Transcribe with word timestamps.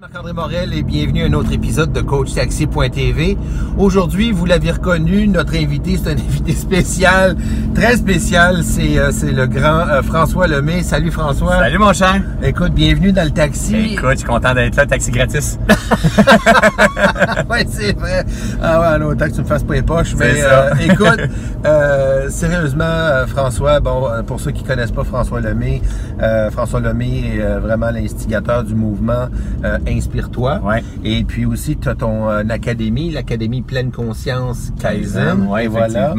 Marc-André 0.00 0.32
Morel 0.32 0.74
et 0.74 0.82
bienvenue 0.82 1.22
à 1.22 1.26
un 1.26 1.32
autre 1.34 1.52
épisode 1.52 1.92
de 1.92 2.00
CoachTaxi.tv. 2.00 3.38
Aujourd'hui, 3.78 4.32
vous 4.32 4.44
l'avez 4.44 4.72
reconnu, 4.72 5.28
notre 5.28 5.54
invité, 5.54 5.96
c'est 6.02 6.10
un 6.10 6.12
invité 6.18 6.50
spécial, 6.52 7.36
très 7.76 7.96
spécial. 7.96 8.64
C'est 8.64 8.98
euh, 8.98 9.12
c'est 9.12 9.30
le 9.30 9.46
grand 9.46 9.86
euh, 9.88 10.02
François 10.02 10.48
Lemay. 10.48 10.82
Salut 10.82 11.12
François. 11.12 11.58
Salut 11.58 11.78
mon 11.78 11.92
cher. 11.92 12.20
Écoute, 12.42 12.72
bienvenue 12.72 13.12
dans 13.12 13.22
le 13.22 13.30
taxi. 13.30 13.92
Écoute, 13.92 14.10
je 14.10 14.16
suis 14.16 14.26
content 14.26 14.52
d'être 14.52 14.74
là, 14.74 14.84
taxi 14.84 15.12
gratis. 15.12 15.60
ouais, 17.48 17.64
c'est 17.68 17.96
vrai. 17.96 18.24
Ah 18.60 18.80
ouais, 18.80 18.86
alors, 18.86 19.10
autant 19.10 19.26
que 19.26 19.34
tu 19.34 19.42
me 19.42 19.46
fasses 19.46 19.62
pas 19.62 19.74
les 19.74 19.82
poches. 19.82 20.16
Mais 20.16 20.40
ça. 20.40 20.72
euh, 20.72 20.74
écoute, 20.80 21.20
euh, 21.66 22.28
sérieusement, 22.30 22.82
euh, 22.84 23.26
François, 23.28 23.78
bon, 23.78 24.08
pour 24.26 24.40
ceux 24.40 24.50
qui 24.50 24.64
connaissent 24.64 24.90
pas 24.90 25.04
François 25.04 25.40
Lemay, 25.40 25.82
euh, 26.20 26.50
François 26.50 26.80
Lemay 26.80 27.36
est 27.36 27.58
vraiment 27.60 27.90
l'instigateur 27.90 28.64
du 28.64 28.74
mouvement 28.74 29.28
euh, 29.64 29.78
Inspire-toi. 29.86 30.60
Ouais. 30.64 30.82
Et 31.04 31.24
puis 31.24 31.44
aussi, 31.44 31.76
tu 31.76 31.88
as 31.88 31.94
ton 31.94 32.28
euh, 32.30 32.42
académie, 32.48 33.10
l'Académie 33.10 33.62
Pleine 33.62 33.90
Conscience 33.90 34.72
Kaizen. 34.80 35.46
Ouais, 35.48 35.64
Et 35.64 35.68
voilà. 35.68 36.14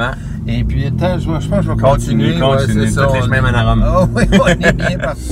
Et 0.47 0.63
puis, 0.63 0.85
attends, 0.85 1.17
je, 1.17 1.23
je 1.23 1.27
pense 1.29 1.59
que 1.59 1.61
je 1.65 1.71
vais 1.71 1.77
Continue, 1.77 2.33
continuer. 2.33 2.39
continue. 2.39 2.85
c'est 2.87 2.91
ça, 2.91 3.07
Tous 3.07 3.15
les 3.15 3.21
chemins 3.21 3.53
à 3.53 3.71
Rome. 3.71 3.83
Ah 3.85 4.07
oui, 4.13 4.23
on 4.39 4.47
est 4.47 4.73
bien 4.77 4.97
parti. 4.99 5.31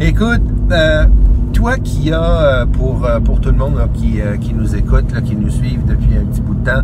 Écoute, 0.00 0.42
euh, 0.72 1.04
toi 1.52 1.76
qui 1.78 2.12
as, 2.12 2.22
euh, 2.22 2.66
pour, 2.66 3.06
pour 3.24 3.40
tout 3.40 3.50
le 3.50 3.56
monde 3.56 3.76
là, 3.78 3.88
qui, 3.92 4.20
qui 4.40 4.54
nous 4.54 4.74
écoute, 4.74 5.12
là, 5.12 5.20
qui 5.20 5.36
nous 5.36 5.50
suivent 5.50 5.84
depuis 5.86 6.16
un 6.16 6.24
petit 6.26 6.40
bout 6.40 6.54
de 6.54 6.64
temps, 6.64 6.82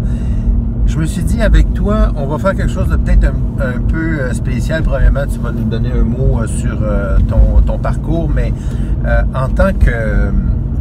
me 1.00 1.06
suis 1.06 1.22
dit 1.22 1.40
avec 1.40 1.72
toi, 1.72 2.12
on 2.14 2.26
va 2.26 2.38
faire 2.38 2.54
quelque 2.54 2.70
chose 2.72 2.88
de 2.88 2.96
peut-être 2.96 3.24
un, 3.24 3.64
un 3.64 3.80
peu 3.80 4.20
euh, 4.20 4.34
spécial. 4.34 4.82
Premièrement, 4.82 5.24
tu 5.26 5.38
vas 5.38 5.50
nous 5.50 5.64
donner 5.64 5.90
un 5.92 6.02
mot 6.04 6.40
euh, 6.40 6.46
sur 6.46 6.78
euh, 6.82 7.18
ton, 7.26 7.62
ton 7.62 7.78
parcours, 7.78 8.28
mais 8.28 8.52
euh, 9.06 9.22
en 9.34 9.48
tant 9.48 9.72
que 9.72 10.30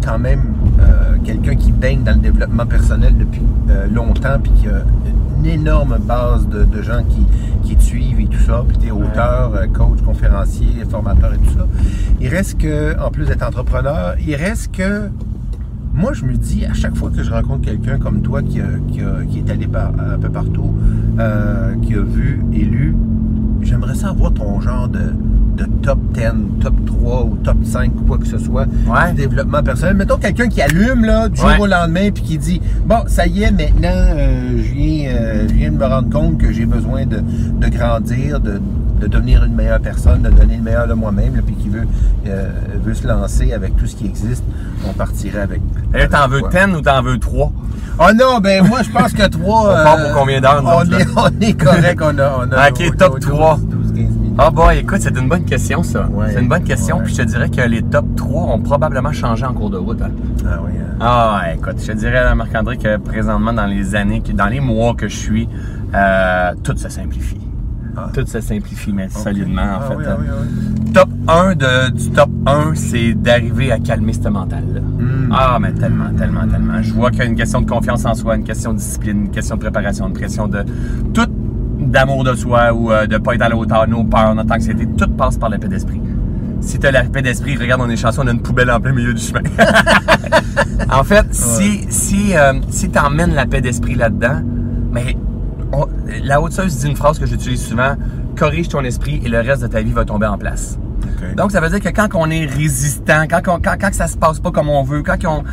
quand 0.03 0.19
même 0.19 0.41
euh, 0.79 1.15
quelqu'un 1.23 1.55
qui 1.55 1.71
baigne 1.71 2.03
dans 2.03 2.11
le 2.11 2.19
développement 2.19 2.65
personnel 2.65 3.15
depuis 3.17 3.41
euh, 3.69 3.87
longtemps, 3.87 4.39
puis 4.43 4.51
qui 4.51 4.67
a 4.67 4.81
une 5.37 5.45
énorme 5.45 5.97
base 5.99 6.47
de, 6.49 6.65
de 6.65 6.81
gens 6.81 7.03
qui, 7.07 7.25
qui 7.63 7.77
te 7.77 7.83
suivent 7.83 8.19
et 8.19 8.25
tout 8.27 8.41
ça, 8.45 8.63
puis 8.67 8.77
tu 8.77 8.87
es 8.87 8.91
auteur, 8.91 9.53
coach, 9.73 10.01
conférencier, 10.05 10.83
formateur 10.89 11.33
et 11.33 11.37
tout 11.37 11.57
ça. 11.57 11.65
Il 12.19 12.27
reste 12.27 12.59
que, 12.59 12.99
en 12.99 13.09
plus 13.09 13.25
d'être 13.25 13.47
entrepreneur, 13.47 14.15
il 14.19 14.35
reste 14.35 14.75
que 14.75 15.09
moi, 15.93 16.13
je 16.13 16.25
me 16.25 16.33
dis, 16.35 16.65
à 16.65 16.73
chaque 16.73 16.95
fois 16.95 17.09
que 17.09 17.23
je 17.23 17.31
rencontre 17.31 17.61
quelqu'un 17.61 17.97
comme 17.97 18.21
toi 18.21 18.41
qui, 18.41 18.61
a- 18.61 18.65
qui, 18.91 19.01
a- 19.01 19.25
qui 19.29 19.39
est 19.39 19.49
allé 19.51 19.67
par- 19.67 19.91
un 19.99 20.17
peu 20.17 20.29
partout, 20.29 20.73
euh, 21.19 21.73
qui 21.81 21.93
a 21.95 22.01
vu 22.01 22.41
et 22.53 22.63
lu, 22.63 22.95
j'aimerais 23.61 23.95
savoir 23.95 24.33
ton 24.33 24.61
genre 24.61 24.87
de, 24.87 24.99
de 25.57 25.65
top 25.81 25.99
10, 26.13 26.21
top 26.61 26.73
3 26.85 27.23
ou 27.25 27.35
top 27.43 27.57
5 27.63 27.91
ou 27.99 28.03
quoi 28.05 28.17
que 28.17 28.27
ce 28.27 28.37
soit 28.37 28.65
Ouais. 28.87 29.09
du 29.11 29.17
développement 29.17 29.61
personnel. 29.61 29.95
Mettons 29.97 30.15
quelqu'un 30.17 30.47
qui 30.47 30.61
allume 30.61 31.03
là, 31.03 31.27
du 31.27 31.39
jour 31.39 31.49
au 31.59 31.67
lendemain 31.67 32.09
puis 32.13 32.23
qui 32.23 32.37
dit 32.37 32.61
Bon, 32.85 32.99
ça 33.07 33.27
y 33.27 33.43
est, 33.43 33.51
maintenant, 33.51 33.89
euh, 33.91 34.57
je, 34.57 34.73
viens, 34.73 35.09
euh, 35.11 35.47
je 35.49 35.53
viens 35.53 35.71
de 35.71 35.77
me 35.77 35.85
rendre 35.85 36.09
compte 36.09 36.37
que 36.37 36.53
j'ai 36.53 36.65
besoin 36.65 37.05
de, 37.05 37.17
de 37.17 37.67
grandir, 37.67 38.39
de, 38.39 38.61
de 38.99 39.07
devenir 39.07 39.43
une 39.43 39.55
meilleure 39.55 39.79
personne, 39.79 40.21
de 40.21 40.29
donner 40.29 40.57
le 40.57 40.63
meilleur 40.63 40.87
de 40.87 40.93
moi-même, 40.93 41.41
puis 41.45 41.55
qui 41.55 41.69
veut, 41.69 41.87
euh, 42.27 42.49
veut 42.83 42.93
se 42.93 43.07
lancer 43.07 43.53
avec 43.53 43.75
tout 43.77 43.85
ce 43.87 43.95
qui 43.95 44.05
existe, 44.05 44.43
on 44.87 44.93
partirait 44.93 45.41
avec. 45.41 45.61
Et 45.93 45.97
là, 45.99 46.07
t'en 46.07 46.27
veux 46.27 46.41
quoi? 46.41 46.49
10 46.49 46.75
ou 46.75 46.81
t'en 46.81 47.01
veux 47.01 47.17
3? 47.17 47.51
Oh 48.01 48.13
non, 48.15 48.39
ben 48.39 48.65
moi 48.65 48.81
je 48.81 48.89
pense 48.91 49.11
que 49.11 49.27
3. 49.27 49.61
On 49.81 49.83
part 49.83 49.97
pour 49.97 50.13
combien 50.19 50.39
d'heures, 50.39 50.63
on, 50.63 50.83
est, 50.89 51.05
on 51.17 51.41
est 51.41 51.53
correct, 51.53 51.99
on 52.01 52.17
a. 52.17 52.45
On 52.47 52.51
a 52.53 52.69
Ok, 52.69 52.97
top 52.97 53.13
nos 53.15 53.19
3. 53.19 53.57
12, 53.57 53.67
12, 53.67 53.87
15 53.87 53.95
minutes. 53.95 54.33
Ah 54.37 54.49
boy, 54.51 54.77
écoute, 54.77 54.99
c'est 55.01 55.17
une 55.17 55.27
bonne 55.27 55.43
question 55.43 55.83
ça. 55.83 56.07
Ouais. 56.07 56.27
c'est 56.31 56.39
une 56.39 56.47
bonne 56.47 56.63
question, 56.63 56.97
Ouais. 56.97 57.03
puis 57.03 57.13
je 57.15 57.21
te 57.23 57.27
dirais 57.27 57.49
que 57.49 57.59
les 57.61 57.81
top 57.81 58.05
3 58.15 58.41
ont 58.53 58.59
probablement 58.59 59.11
changé 59.11 59.45
en 59.45 59.53
cours 59.53 59.69
de 59.69 59.77
route. 59.77 60.01
hein. 60.01 60.11
Ah 60.45 60.59
oui, 60.63 60.71
hein. 60.79 60.95
Ah, 61.01 61.41
écoute, 61.53 61.75
je 61.81 61.87
te 61.87 61.97
dirais, 61.97 62.33
Marc-André, 62.35 62.77
que 62.77 62.95
présentement, 62.97 63.51
dans 63.51 63.65
les 63.65 63.95
années, 63.95 64.21
dans 64.33 64.47
les 64.47 64.61
mois 64.61 64.93
que 64.93 65.09
je 65.09 65.15
suis, 65.17 65.49
euh, 65.93 66.53
tout 66.63 66.77
se 66.77 66.87
simplifie. 66.87 67.37
Ah. 68.05 68.09
Tout 68.13 68.25
se 68.25 68.39
simplifie, 68.41 68.93
mais 68.93 69.09
solidement, 69.09 69.61
en 69.61 69.79
Ah 69.81 69.87
fait. 69.89 69.95
oui, 69.95 70.03
hein. 70.07 70.15
ah 70.17 70.21
oui, 70.21 70.27
oui. 70.85 70.91
Top 70.93 71.09
1 71.27 71.55
de, 71.55 71.89
du 71.91 72.09
top 72.11 72.29
1, 72.45 72.71
c'est 72.75 73.13
d'arriver 73.13 73.71
à 73.71 73.79
calmer 73.79 74.13
ce 74.13 74.29
mental-là. 74.29 74.81
Mm. 74.81 75.29
Ah, 75.31 75.57
mais 75.61 75.71
tellement, 75.73 76.09
tellement, 76.17 76.47
tellement. 76.47 76.81
Je 76.81 76.93
vois 76.93 77.11
qu'il 77.11 77.19
y 77.19 77.23
a 77.23 77.25
une 77.25 77.35
question 77.35 77.61
de 77.61 77.69
confiance 77.69 78.05
en 78.05 78.15
soi, 78.15 78.35
une 78.35 78.43
question 78.43 78.73
de 78.73 78.77
discipline, 78.79 79.25
une 79.25 79.31
question 79.31 79.55
de 79.55 79.61
préparation, 79.61 80.07
une 80.07 80.17
question 80.17 80.47
de 80.47 80.63
tout 81.13 81.27
d'amour 81.79 82.23
de 82.23 82.33
soi 82.35 82.73
ou 82.73 82.91
euh, 82.91 83.07
de 83.07 83.17
pas 83.17 83.35
être 83.35 83.41
à 83.43 83.49
la 83.49 83.55
hauteur, 83.57 83.87
nos 83.87 84.03
peurs, 84.03 84.35
notre 84.35 84.53
anxiété, 84.53 84.85
tout 84.97 85.09
passe 85.11 85.37
par 85.37 85.49
la 85.49 85.57
paix 85.57 85.67
d'esprit. 85.69 86.01
Si 86.61 86.77
tu 86.77 86.85
as 86.87 86.91
la 86.91 87.03
paix 87.03 87.21
d'esprit, 87.21 87.55
regarde, 87.57 87.81
on 87.81 87.89
est 87.89 87.95
chanceux, 87.95 88.21
on 88.23 88.27
a 88.27 88.31
une 88.31 88.41
poubelle 88.41 88.69
en 88.69 88.79
plein 88.81 88.91
milieu 88.91 89.13
du 89.13 89.21
chemin. 89.21 89.41
en 90.91 91.03
fait, 91.03 91.25
si, 91.31 91.85
si, 91.89 92.35
euh, 92.35 92.53
si 92.69 92.89
tu 92.89 92.99
emmènes 92.99 93.33
la 93.33 93.45
paix 93.45 93.61
d'esprit 93.61 93.95
là-dedans, 93.95 94.41
mais 94.91 95.15
on- 95.71 95.87
la 96.23 96.41
haute 96.41 96.59
dit 96.65 96.87
une 96.87 96.95
phrase 96.95 97.19
que 97.19 97.25
j'utilise 97.25 97.61
souvent, 97.65 97.95
corrige 98.35 98.69
ton 98.69 98.83
esprit 98.83 99.21
et 99.23 99.29
le 99.29 99.39
reste 99.39 99.61
de 99.61 99.67
ta 99.67 99.81
vie 99.81 99.91
va 99.91 100.05
tomber 100.05 100.27
en 100.27 100.37
place. 100.37 100.77
Donc, 101.35 101.51
ça 101.51 101.59
veut 101.61 101.69
dire 101.69 101.81
que 101.81 101.89
quand 101.89 102.07
on 102.15 102.29
est 102.29 102.45
résistant, 102.45 103.23
quand, 103.29 103.41
on- 103.47 103.59
quand, 103.59 103.75
quand 103.79 103.93
ça 103.93 104.07
se 104.07 104.17
passe 104.17 104.39
pas 104.39 104.51
comme 104.51 104.69
on 104.69 104.83
veut, 104.83 105.03
quand 105.03 105.17
on... 105.25 105.43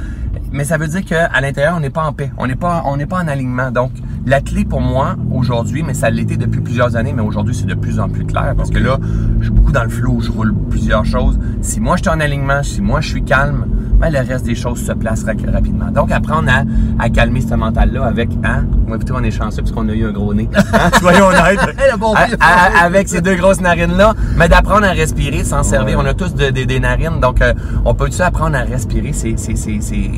Mais 0.52 0.64
ça 0.64 0.78
veut 0.78 0.86
dire 0.86 1.04
qu'à 1.04 1.28
l'intérieur, 1.40 1.74
on 1.76 1.80
n'est 1.80 1.90
pas 1.90 2.04
en 2.04 2.12
paix. 2.12 2.30
On 2.38 2.46
n'est 2.46 2.54
pas, 2.56 2.82
on 2.86 2.96
n'est 2.96 3.06
pas 3.06 3.18
en 3.22 3.28
alignement. 3.28 3.70
Donc, 3.72 3.90
la 4.26 4.40
clé 4.40 4.64
pour 4.64 4.80
moi, 4.80 5.16
aujourd'hui, 5.30 5.82
mais 5.82 5.92
ça 5.92 6.08
l'était 6.08 6.36
depuis 6.36 6.60
plusieurs 6.60 6.94
années, 6.96 7.12
mais 7.12 7.22
aujourd'hui, 7.22 7.54
c'est 7.54 7.66
de 7.66 7.74
plus 7.74 7.98
en 8.00 8.08
plus 8.08 8.24
clair 8.24 8.54
parce 8.56 8.70
que 8.70 8.78
là, 8.78 8.98
je 9.40 9.44
suis 9.46 9.52
beaucoup 9.52 9.72
dans 9.72 9.82
le 9.82 9.88
flow, 9.88 10.20
je 10.20 10.30
roule 10.30 10.54
plusieurs 10.70 11.04
choses. 11.04 11.38
Si 11.62 11.80
moi, 11.80 11.96
je 11.96 12.02
suis 12.02 12.10
en 12.10 12.20
alignement, 12.20 12.62
si 12.62 12.80
moi, 12.80 13.00
je 13.00 13.08
suis 13.08 13.22
calme, 13.24 13.66
ben, 13.98 14.10
le 14.10 14.18
reste 14.18 14.44
des 14.44 14.54
choses 14.54 14.84
se 14.84 14.92
place 14.92 15.24
ra- 15.24 15.32
rapidement. 15.52 15.90
Donc, 15.90 16.12
apprendre 16.12 16.50
à, 16.50 16.64
à 17.02 17.08
calmer 17.08 17.40
ce 17.40 17.54
mental-là 17.54 18.04
avec, 18.04 18.28
hein, 18.44 18.64
moi, 18.86 18.96
plutôt, 18.98 19.14
on 19.16 19.22
est 19.22 19.30
chanceux 19.30 19.62
parce 19.62 19.72
qu'on 19.72 19.88
a 19.88 19.92
eu 19.92 20.06
un 20.06 20.12
gros 20.12 20.34
nez. 20.34 20.48
Hein, 20.72 20.90
soyons 21.00 21.26
honnêtes. 21.26 21.60
Le 21.92 21.96
bon 21.98 22.12
À- 22.14 22.24
pif. 22.26 22.36
à- 22.40 22.84
avec 22.84 23.08
ces 23.08 23.20
deux 23.20 23.36
grosses 23.36 23.60
narines-là, 23.60 24.14
mais 24.36 24.48
d'apprendre 24.48 24.84
à 24.84 24.90
respirer, 24.90 25.44
s'en 25.44 25.62
servir. 25.62 25.98
On 25.98 26.04
a 26.06 26.14
tous 26.14 26.34
de- 26.34 26.50
de- 26.50 26.64
des 26.64 26.80
narines, 26.80 27.20
donc 27.20 27.40
euh, 27.40 27.54
on 27.84 27.94
peut-tu 27.94 28.20
apprendre 28.22 28.56
à 28.56 28.60
respirer? 28.62 29.12
C'est, 29.12 29.34
c'est, 29.38 29.56
c'est, 29.56 29.78
c'est- 29.80 30.10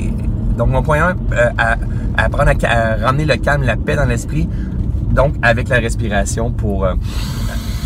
Donc 0.57 0.69
mon 0.71 0.83
point 0.83 0.99
1, 1.03 1.17
à, 1.57 1.73
à 2.17 2.25
apprendre 2.25 2.51
à, 2.65 3.07
ramener 3.07 3.25
le 3.27 3.37
calme, 3.37 3.63
la 3.63 3.77
paix 3.77 3.95
dans 3.97 4.07
l'esprit, 4.07 4.49
donc 5.13 5.35
avec 5.43 5.69
la 5.69 5.77
respiration 5.77 6.51
pour... 6.51 6.85
euh, 6.85 6.95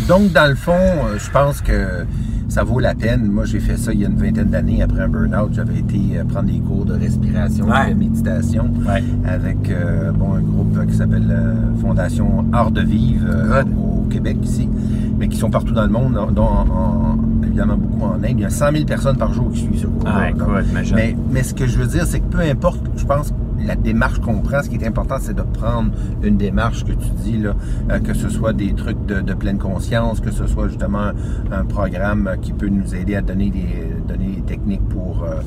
Donc, 0.07 0.31
dans 0.31 0.47
le 0.49 0.55
fond, 0.55 0.73
euh, 0.73 1.17
je 1.17 1.29
pense 1.29 1.61
que 1.61 2.05
ça 2.53 2.63
vaut 2.63 2.79
la 2.79 2.93
peine. 2.93 3.25
Moi, 3.31 3.45
j'ai 3.45 3.59
fait 3.59 3.77
ça 3.77 3.91
il 3.93 4.01
y 4.01 4.05
a 4.05 4.09
une 4.09 4.15
vingtaine 4.15 4.49
d'années 4.49 4.83
après 4.83 5.01
un 5.01 5.07
burn-out. 5.07 5.49
J'avais 5.53 5.79
été 5.79 5.97
euh, 6.17 6.23
prendre 6.23 6.51
des 6.51 6.59
cours 6.59 6.85
de 6.85 6.93
respiration, 6.93 7.65
Ouais. 7.67 7.91
de 7.93 7.97
méditation 7.97 8.65
Ouais. 8.87 9.03
avec 9.25 9.71
euh, 9.71 10.11
bon, 10.11 10.35
un 10.35 10.41
groupe 10.41 10.85
qui 10.87 10.93
s'appelle 10.95 11.25
euh, 11.31 11.53
Fondation 11.81 12.45
Art 12.53 12.69
de 12.69 12.81
Vivre 12.81 13.25
euh, 13.27 13.63
au 13.63 14.03
Québec 14.07 14.37
ici, 14.43 14.69
mais 15.17 15.27
qui 15.29 15.37
sont 15.37 15.49
partout 15.49 15.73
dans 15.73 15.81
le 15.83 15.89
monde, 15.89 16.13
dont 16.35 16.43
en- 16.43 16.67
en- 16.69 17.17
évidemment 17.43 17.75
beaucoup 17.77 18.05
en 18.05 18.17
Inde. 18.17 18.25
Il 18.37 18.39
y 18.41 18.45
a 18.45 18.51
100 18.51 18.71
000 18.71 18.85
personnes 18.85 19.17
par 19.17 19.33
jour 19.33 19.49
qui 19.51 19.61
suivent 19.61 19.79
ce 19.81 19.87
cours. 19.87 20.03
Ah, 20.05 20.27
mais, 20.93 21.15
mais 21.31 21.41
ce 21.41 21.55
que 21.55 21.65
je 21.65 21.79
veux 21.79 21.87
dire, 21.87 22.05
c'est 22.05 22.19
que 22.19 22.25
peu 22.29 22.39
importe, 22.41 22.81
je 22.97 23.05
pense, 23.05 23.33
la 23.65 23.75
démarche 23.75 24.19
qu'on 24.19 24.39
prend, 24.39 24.61
ce 24.61 24.69
qui 24.69 24.75
est 24.75 24.87
important, 24.87 25.17
c'est 25.19 25.35
de 25.35 25.41
prendre 25.41 25.91
une 26.21 26.37
démarche 26.37 26.83
que 26.83 26.91
tu 26.91 27.09
dis, 27.23 27.37
là, 27.37 27.55
euh, 27.91 27.99
que 27.99 28.13
ce 28.13 28.29
soit 28.29 28.53
des 28.53 28.73
trucs 28.73 29.05
de, 29.05 29.21
de 29.21 29.33
pleine 29.33 29.57
conscience, 29.57 30.19
que 30.19 30.31
ce 30.31 30.47
soit 30.47 30.67
justement 30.67 31.11
un 31.51 31.65
programme 31.65 32.35
qui 32.41 32.53
peut 32.53 32.67
nous 32.67 32.95
aider 32.95 33.15
à 33.15 33.21
donner 33.21 33.49
des, 33.49 33.92
donner 34.03 34.27
des 34.37 34.41
techniques 34.41 34.87
pour, 34.89 35.23
euh, 35.23 35.41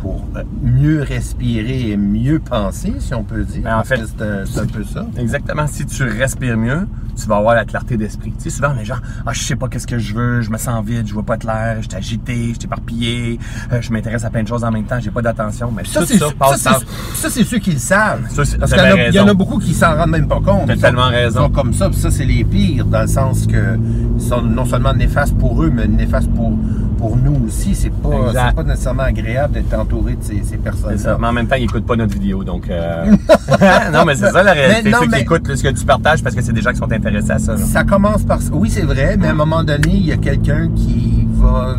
pour 0.00 0.26
euh, 0.36 0.42
mieux 0.62 1.02
respirer 1.02 1.90
et 1.90 1.96
mieux 1.96 2.38
penser, 2.38 2.94
si 2.98 3.14
on 3.14 3.22
peut 3.24 3.44
dire. 3.44 3.62
Ben, 3.64 3.78
en 3.78 3.84
fait, 3.84 4.00
c'est 4.06 4.60
un, 4.60 4.66
peu 4.66 4.84
ça. 4.84 5.06
Exactement. 5.18 5.66
Si 5.66 5.84
tu 5.86 6.02
respires 6.04 6.56
mieux, 6.56 6.86
tu 7.18 7.26
vas 7.28 7.36
avoir 7.38 7.54
la 7.54 7.64
clarté 7.64 7.96
d'esprit. 7.96 8.32
Tu 8.36 8.44
sais, 8.44 8.50
souvent, 8.50 8.72
les 8.78 8.84
gens, 8.84 8.96
ah, 9.24 9.32
je 9.32 9.40
sais 9.42 9.56
pas 9.56 9.68
qu'est-ce 9.68 9.86
que 9.86 9.98
je 9.98 10.14
veux, 10.14 10.42
je 10.42 10.50
me 10.50 10.58
sens 10.58 10.84
vide, 10.84 11.06
je 11.06 11.14
vois 11.14 11.22
pas 11.22 11.38
clair, 11.38 11.76
je 11.80 11.88
suis 11.88 11.96
agité, 11.96 12.48
je 12.48 12.54
suis 12.54 12.64
éparpillé, 12.64 13.38
euh, 13.72 13.80
je 13.80 13.90
m'intéresse 13.90 14.24
à 14.24 14.30
plein 14.30 14.42
de 14.42 14.48
choses 14.48 14.64
en 14.64 14.70
même 14.70 14.84
temps, 14.84 14.98
j'ai 15.00 15.10
pas 15.10 15.22
d'attention. 15.22 15.72
Mais 15.74 15.84
Ça, 15.86 16.00
tout 16.00 16.06
c'est 16.06 16.18
ça 16.18 16.28
ça, 16.28 16.34
passe 16.38 16.58
c'est- 16.60 16.68
par- 16.70 16.80
ça, 17.14 17.30
c'est 17.30 17.44
ceux 17.44 17.58
qui 17.58 17.72
le 17.72 17.78
savent. 17.78 18.28
Ça, 18.28 18.42
Parce 18.58 18.72
qu'il 18.72 18.82
y, 18.82 18.86
en 18.86 18.90
a- 18.90 18.94
bien 18.94 19.08
il 19.08 19.14
y 19.14 19.18
en 19.18 19.22
a 19.22 19.24
raison. 19.26 19.34
beaucoup 19.36 19.58
qui 19.58 19.72
s'en 19.72 19.96
rendent 19.96 20.10
même 20.10 20.28
pas 20.28 20.40
compte. 20.40 20.66
T'as 20.66 20.76
tellement 20.76 21.08
raison. 21.08 21.40
Ils 21.40 21.44
sont 21.44 21.50
comme 21.50 21.72
ça, 21.72 21.88
puis 21.88 21.98
ça, 21.98 22.10
c'est 22.10 22.26
les 22.26 22.44
pires, 22.44 22.84
dans 22.84 23.00
le 23.02 23.06
sens 23.08 23.46
que 23.46 23.78
ils 24.16 24.22
sont 24.22 24.42
non 24.42 24.66
seulement 24.66 24.92
néfastes 24.92 25.36
pour 25.38 25.62
eux, 25.62 25.70
mais 25.74 25.86
néfastes 25.88 26.30
pour, 26.34 26.50
pour 26.98 27.16
nous 27.16 27.46
aussi. 27.46 27.74
C'est 27.74 27.90
pas, 27.90 28.32
c'est 28.32 28.54
pas 28.54 28.62
nécessairement 28.62 29.02
agréable 29.04 29.54
d'être 29.54 29.74
entouré 29.78 30.14
de 30.14 30.22
ces, 30.22 30.36
ces 30.38 30.44
C'est 30.44 30.56
personnes. 30.58 30.98
ça. 30.98 31.16
Mais 31.20 31.26
en 31.26 31.32
même 31.32 31.46
temps, 31.46 31.56
ils 31.56 31.64
écoutent 31.64 31.86
pas 31.86 31.96
notre 31.96 32.14
vidéo, 32.14 32.44
donc. 32.44 32.68
euh, 32.70 33.04
non, 33.92 34.04
mais 34.06 34.14
c'est 34.14 34.30
ça 34.30 34.42
la 34.42 34.52
réalité. 34.52 34.90
Non, 34.90 34.98
Ceux 35.02 35.08
mais- 35.08 35.16
qui 35.18 35.22
écoutent 35.22 35.54
ce 35.54 35.62
que 35.62 35.68
tu 35.68 35.84
partages 35.84 36.22
parce 36.22 36.34
que 36.34 36.42
c'est 36.42 36.52
des 36.52 36.62
gens 36.62 36.70
qui 36.70 36.78
sont 36.78 36.90
intéressés 36.92 37.30
à 37.32 37.38
ça. 37.38 37.52
là. 37.52 37.58
Ça 37.58 37.84
commence 37.84 38.22
par... 38.24 38.38
Oui, 38.52 38.70
c'est 38.70 38.82
vrai, 38.82 39.16
mais 39.18 39.28
à 39.28 39.30
un 39.30 39.34
moment 39.34 39.62
donné, 39.64 39.88
il 39.94 40.06
y 40.06 40.12
a 40.12 40.16
quelqu'un 40.16 40.68
qui 40.74 41.26
va 41.32 41.76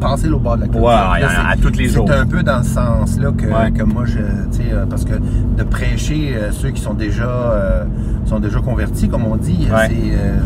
passer 0.00 0.28
au 0.28 0.38
bord 0.38 0.56
de 0.56 0.62
la 0.62 0.66
clôture. 0.68 0.86
Ouais, 0.88 0.94
Là, 0.94 1.28
à- 1.46 1.50
à 1.50 1.54
c'est- 1.54 1.60
tous 1.62 1.78
les 1.78 1.88
jours. 1.88 2.06
C'est 2.08 2.14
un 2.16 2.26
peu 2.26 2.42
dans 2.42 2.62
ce 2.62 2.70
sens-là 2.70 3.30
que, 3.36 3.46
Ouais. 3.46 3.70
que 3.72 3.82
moi, 3.82 4.04
je, 4.06 4.18
euh, 4.18 4.84
parce 4.88 5.04
que 5.04 5.14
de 5.14 5.62
prêcher 5.62 6.34
euh, 6.36 6.50
ceux 6.52 6.70
qui 6.70 6.80
sont 6.80 6.94
déjà, 6.94 7.24
euh, 7.24 7.84
sont 8.24 8.40
déjà 8.40 8.60
convertis, 8.60 9.08
comme 9.08 9.26
on 9.26 9.36
dit, 9.36 9.68
Ouais. 9.72 9.88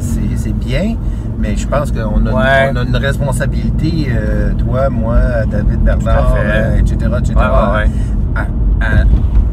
c'est, 0.01 0.49
euh, 0.49 0.53
bien, 0.55 0.97
mais 1.39 1.57
je 1.57 1.67
pense 1.67 1.91
qu'on 1.93 2.27
a, 2.27 2.31
on 2.33 2.77
a 2.77 2.83
une 2.83 2.97
responsabilité, 2.97 4.09
toi, 4.59 4.89
moi, 4.91 5.17
David 5.51 5.81
Bernard, 5.81 6.37
etc., 6.79 6.97
etc.. 7.19 7.35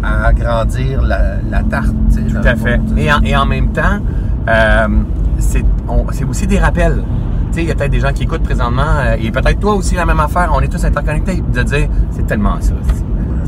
À, 0.03 0.27
agrandir 0.27 1.01
la, 1.03 1.36
la 1.50 1.62
tarte. 1.63 1.94
Tout 2.30 2.48
à 2.48 2.56
fait. 2.56 2.80
Et 2.98 3.12
en, 3.12 3.21
et 3.24 3.36
en 3.36 3.45
même 3.45 3.69
temps, 3.69 4.00
c'est 5.39 5.63
aussi 6.27 6.48
des 6.48 6.59
rappels. 6.59 7.03
Il 7.57 7.63
y 7.65 7.71
a 7.71 7.75
peut-être 7.75 7.92
des 7.92 8.00
gens 8.00 8.13
qui 8.13 8.24
écoutent 8.24 8.44
présentement, 8.44 9.00
euh, 9.00 9.18
et 9.19 9.30
peut-être 9.30 9.59
toi 9.59 9.75
aussi 9.75 9.95
la 9.95 10.06
même 10.06 10.19
affaire, 10.19 10.51
on 10.53 10.62
est 10.62 10.68
tous 10.68 10.83
interconnectés, 10.83 11.44
de 11.53 11.63
dire, 11.63 11.89
c'est 12.12 12.25
tellement 12.25 12.59
ça. 12.62 12.74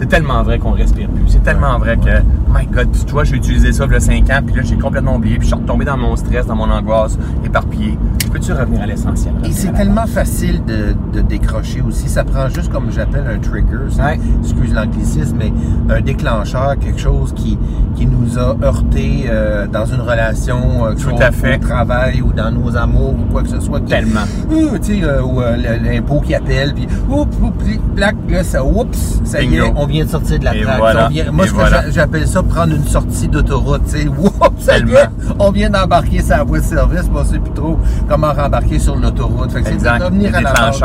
C'est- 0.04 0.10
tellement 0.10 0.44
vrai 0.44 0.60
qu'on 0.60 0.72
respire 0.72 1.10
plus. 1.10 1.24
C'est 1.28 1.44
tellement 1.44 1.78
vrai 1.80 1.98
que, 1.98 2.22
my 2.50 2.66
God, 2.72 2.90
puis 2.92 3.04
toi, 3.06 3.24
j'ai 3.24 3.36
utilisé 3.36 3.72
ça 3.74 3.86
il 3.86 3.92
y 3.94 3.96
a 3.96 4.00
5 4.00 4.30
ans, 4.30 4.40
puis 4.46 4.56
là, 4.56 4.62
j'ai 4.64 4.76
complètement 4.78 5.16
oublié, 5.16 5.36
puis 5.38 5.48
je 5.48 5.54
suis 5.54 5.62
retombé 5.62 5.86
dans 5.86 5.98
mon 5.98 6.16
stress, 6.16 6.46
dans 6.46 6.56
mon 6.56 6.70
angoisse, 6.70 7.18
éparpillé. 7.46 7.98
Peux-tu 8.32 8.52
revenir 8.54 8.82
à 8.82 8.86
l'essentiel? 8.88 9.34
Et 9.46 9.52
c'est 9.52 9.72
tellement 9.74 10.08
facile 10.08 10.62
de, 10.66 10.96
de 11.16 11.22
décrocher 11.22 11.82
aussi. 11.82 12.10
Ça 12.10 12.24
prend 12.24 12.48
juste, 12.50 12.72
comme 12.72 12.92
j'appelle 12.92 13.26
un 13.28 13.38
trigger, 13.40 13.64
Ouais. 14.00 14.20
excuse 14.42 14.74
l'anglicisme, 14.74 15.38
mais 15.38 15.54
un 15.94 16.02
déclencheur, 16.02 16.78
quelque 16.80 17.00
chose 17.00 17.32
qui, 17.36 17.58
qui 17.96 18.08
nous 18.08 18.40
a 18.40 18.56
heurté 18.64 19.26
euh, 19.28 19.68
dans 19.68 19.86
une 19.86 20.02
relation, 20.02 20.58
euh, 20.86 20.90
que 20.94 21.02
Tout 21.02 21.10
soit 21.12 21.22
à 21.24 21.32
fait. 21.32 21.58
au 21.58 21.60
travail 21.60 22.22
ou 22.24 22.34
dans 22.34 22.50
nos 22.52 22.76
amours 22.76 23.14
ou 23.14 23.32
quoi 23.32 23.44
que 23.44 23.50
ce 23.50 23.60
soit. 23.60 23.80
qui- 23.82 23.86
Tellement. 23.94 24.22
Tu 24.50 24.56
sais, 24.82 25.04
euh, 25.04 25.22
ou 25.22 25.40
euh, 25.42 25.56
l'impôt 25.84 26.20
qui 26.22 26.34
appelle, 26.34 26.74
puis 26.74 26.88
oups, 27.10 27.38
oups, 27.42 27.80
plac, 27.96 28.16
là, 28.30 28.44
ça, 28.44 28.64
oups, 28.66 29.22
ça 29.24 29.42
y 29.44 29.56
est, 29.58 29.62
on 29.76 29.86
vient 29.86 29.93
de 30.01 30.10
sortir 30.10 30.40
de 30.40 30.45
la 30.45 30.56
Et 30.56 30.62
traque. 30.62 30.78
voilà. 30.80 31.06
On 31.06 31.10
vient- 31.10 31.31
moi, 31.31 31.45
Et 31.45 31.48
ce 31.48 31.54
que 31.54 31.60
voilà. 31.60 31.90
j'appelle 31.92 32.28
ça 32.28 32.42
prendre 32.44 32.74
une 32.75 32.84
sortie 32.86 33.28
d'autoroute, 33.28 33.84
Tellement. 34.66 34.94
on 35.40 35.51
vient 35.51 35.69
d'embarquer 35.69 36.22
sur 36.22 36.38
la 36.38 36.44
voie 36.44 36.60
de 36.60 36.63
service, 36.63 37.10
mais 37.13 37.19
on 37.19 37.24
sait 37.25 37.40
plus 37.40 37.51
trop 37.54 37.78
comment 38.10 38.34
rembarquer 38.34 38.80
sur 38.80 38.95
l'autoroute. 38.95 39.51
Fait 39.51 39.62
c'est 39.63 39.90
revenir 40.04 40.36
à 40.36 40.42
la 40.42 40.54
base. 40.54 40.81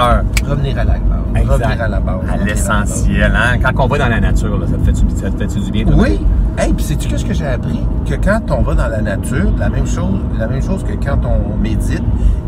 Revenir 0.47 0.79
à 0.79 0.85
la 0.85 0.93
base. 0.95 1.49
Revenir 1.49 1.83
à 1.83 1.89
la 1.89 2.01
base. 2.01 2.17
À 2.33 2.45
l'essentiel, 2.45 3.33
hein? 3.35 3.59
Quand 3.63 3.85
on 3.85 3.87
va 3.87 3.99
dans 3.99 4.09
la 4.09 4.21
nature, 4.21 4.59
là, 4.59 4.67
ça 4.67 4.77
te 4.77 4.85
fait-tu 4.85 5.17
ça 5.17 5.31
te 5.31 5.37
fait-tu 5.39 5.61
du 5.61 5.71
bien? 5.71 5.85
toi? 5.85 5.95
Oui. 5.97 6.21
Hey, 6.59 6.73
puis 6.73 6.85
sais-tu 6.85 7.09
qu'est-ce 7.09 7.25
que 7.25 7.33
j'ai 7.35 7.47
appris? 7.47 7.81
Que 8.05 8.15
quand 8.17 8.41
on 8.51 8.63
va 8.63 8.75
dans 8.75 8.89
la 8.89 9.01
nature, 9.01 9.51
la 9.59 9.69
même 9.69 9.87
chose, 9.87 10.19
la 10.39 10.49
même 10.49 10.63
chose 10.63 10.83
que 10.85 10.93
quand 11.05 11.19
on 11.25 11.57
médite, 11.57 12.03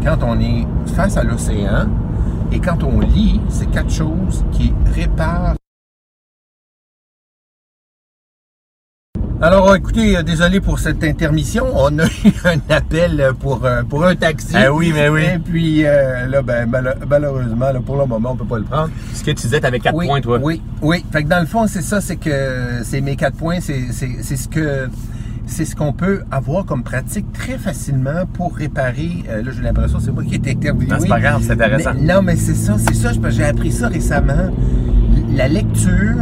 quand 0.04 0.18
on 0.26 0.38
est 0.40 0.66
face 0.96 1.16
à 1.16 1.22
l'océan 1.22 1.86
et 2.52 2.58
quand 2.58 2.82
on 2.82 2.98
lit, 3.00 3.40
c'est 3.48 3.70
quatre 3.70 3.90
choses 3.90 4.44
qui 4.50 4.74
réparent 4.96 5.54
Alors, 9.42 9.74
écoutez, 9.74 10.18
euh, 10.18 10.22
désolé 10.22 10.60
pour 10.60 10.78
cette 10.78 11.02
intermission. 11.02 11.64
On 11.74 11.98
a 11.98 12.04
eu 12.24 12.32
un 12.44 12.58
appel 12.74 13.30
pour, 13.40 13.64
euh, 13.64 13.82
pour 13.84 14.04
un 14.04 14.14
taxi. 14.14 14.54
Eh 14.62 14.68
oui, 14.68 14.92
mais 14.94 15.08
oui. 15.08 15.22
Et 15.34 15.38
puis, 15.38 15.84
euh, 15.86 16.26
là, 16.26 16.42
ben, 16.42 16.68
mal- 16.68 16.96
malheureusement, 17.08 17.72
là, 17.72 17.80
pour 17.84 17.96
le 17.96 18.04
moment, 18.04 18.32
on 18.32 18.36
peut 18.36 18.44
pas 18.44 18.58
le 18.58 18.64
prendre. 18.64 18.90
Ce 19.14 19.20
que 19.24 19.30
tu 19.30 19.42
disais, 19.42 19.60
t'avais 19.60 19.80
4 19.80 19.94
oui, 19.96 20.06
points, 20.06 20.20
toi. 20.20 20.38
Oui, 20.42 20.60
oui. 20.82 21.04
Fait 21.10 21.24
que 21.24 21.28
dans 21.28 21.40
le 21.40 21.46
fond, 21.46 21.66
c'est 21.66 21.80
ça, 21.80 22.02
c'est 22.02 22.16
que 22.16 22.80
c'est 22.82 23.00
mes 23.00 23.16
quatre 23.16 23.36
points, 23.36 23.60
c'est 23.60 23.92
c'est- 23.92 24.18
c'est 24.22 24.36
ce 24.36 24.46
que 24.48 24.90
c'est 25.46 25.64
ce 25.64 25.74
qu'on 25.74 25.92
peut 25.94 26.20
avoir 26.30 26.64
comme 26.66 26.82
pratique 26.84 27.32
très 27.32 27.56
facilement 27.56 28.26
pour 28.34 28.54
réparer. 28.54 29.24
euh, 29.30 29.42
là, 29.42 29.50
j'ai 29.56 29.62
l'impression 29.62 29.98
que 29.98 30.04
c'est 30.04 30.12
moi 30.12 30.22
qui 30.22 30.34
ai 30.34 30.50
interviewé. 30.50 30.86
Non, 30.86 30.96
c'est 31.00 31.08
pas 31.08 31.18
grave, 31.20 31.42
c'est 31.44 31.52
intéressant. 31.52 31.92
Mais- 31.98 32.14
non, 32.14 32.20
mais 32.22 32.36
c'est 32.36 32.54
ça, 32.54 32.76
c'est 32.78 32.94
ça. 32.94 33.10
J'ai 33.30 33.44
appris 33.44 33.72
ça 33.72 33.88
récemment. 33.88 34.50
La 35.34 35.48
lecture, 35.48 36.16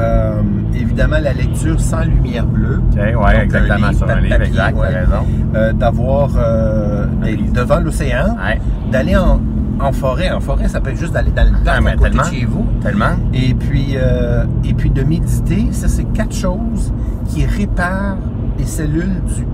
euh, 0.00 0.40
évidemment, 0.74 1.16
la 1.22 1.32
lecture 1.32 1.80
sans 1.80 2.02
lumière 2.04 2.46
bleue. 2.46 2.80
OK, 2.90 2.96
Donc, 3.12 3.24
un 3.26 3.40
exactement, 3.42 3.76
livre, 3.88 3.92
sur 3.98 4.06
pas 4.06 4.12
un 4.12 4.16
de 4.16 4.20
livre, 4.22 4.36
papier, 4.36 4.48
exact, 4.52 4.76
ouais. 4.78 4.88
t'as 4.92 4.98
raison. 5.00 5.26
Euh, 5.54 5.72
D'avoir 5.72 6.30
euh, 6.38 7.06
devant 7.54 7.80
l'océan, 7.80 8.36
Ouais, 8.44 8.60
d'aller 8.90 9.16
en, 9.16 9.40
en 9.80 9.92
forêt. 9.92 10.30
En 10.30 10.40
forêt, 10.40 10.68
ça 10.68 10.80
peut 10.80 10.90
être 10.90 10.98
juste 11.00 11.12
d'aller 11.12 11.30
dans 11.32 11.44
le 11.44 11.64
parc 11.64 11.82
Ah, 11.86 11.90
à 11.90 11.96
côté 11.96 12.10
de 12.18 12.24
chez 12.40 12.44
vous. 12.46 12.64
tellement. 12.82 13.16
Et 13.34 13.54
puis, 13.54 13.94
euh, 13.96 14.44
et 14.64 14.74
puis 14.74 14.90
de 14.90 15.02
méditer, 15.02 15.68
ça 15.72 15.88
c'est 15.88 16.04
quatre 16.12 16.34
choses 16.34 16.92
qui 17.28 17.44
réparent 17.46 18.16
les 18.58 18.64
cellules 18.66 19.20
du 19.34 19.44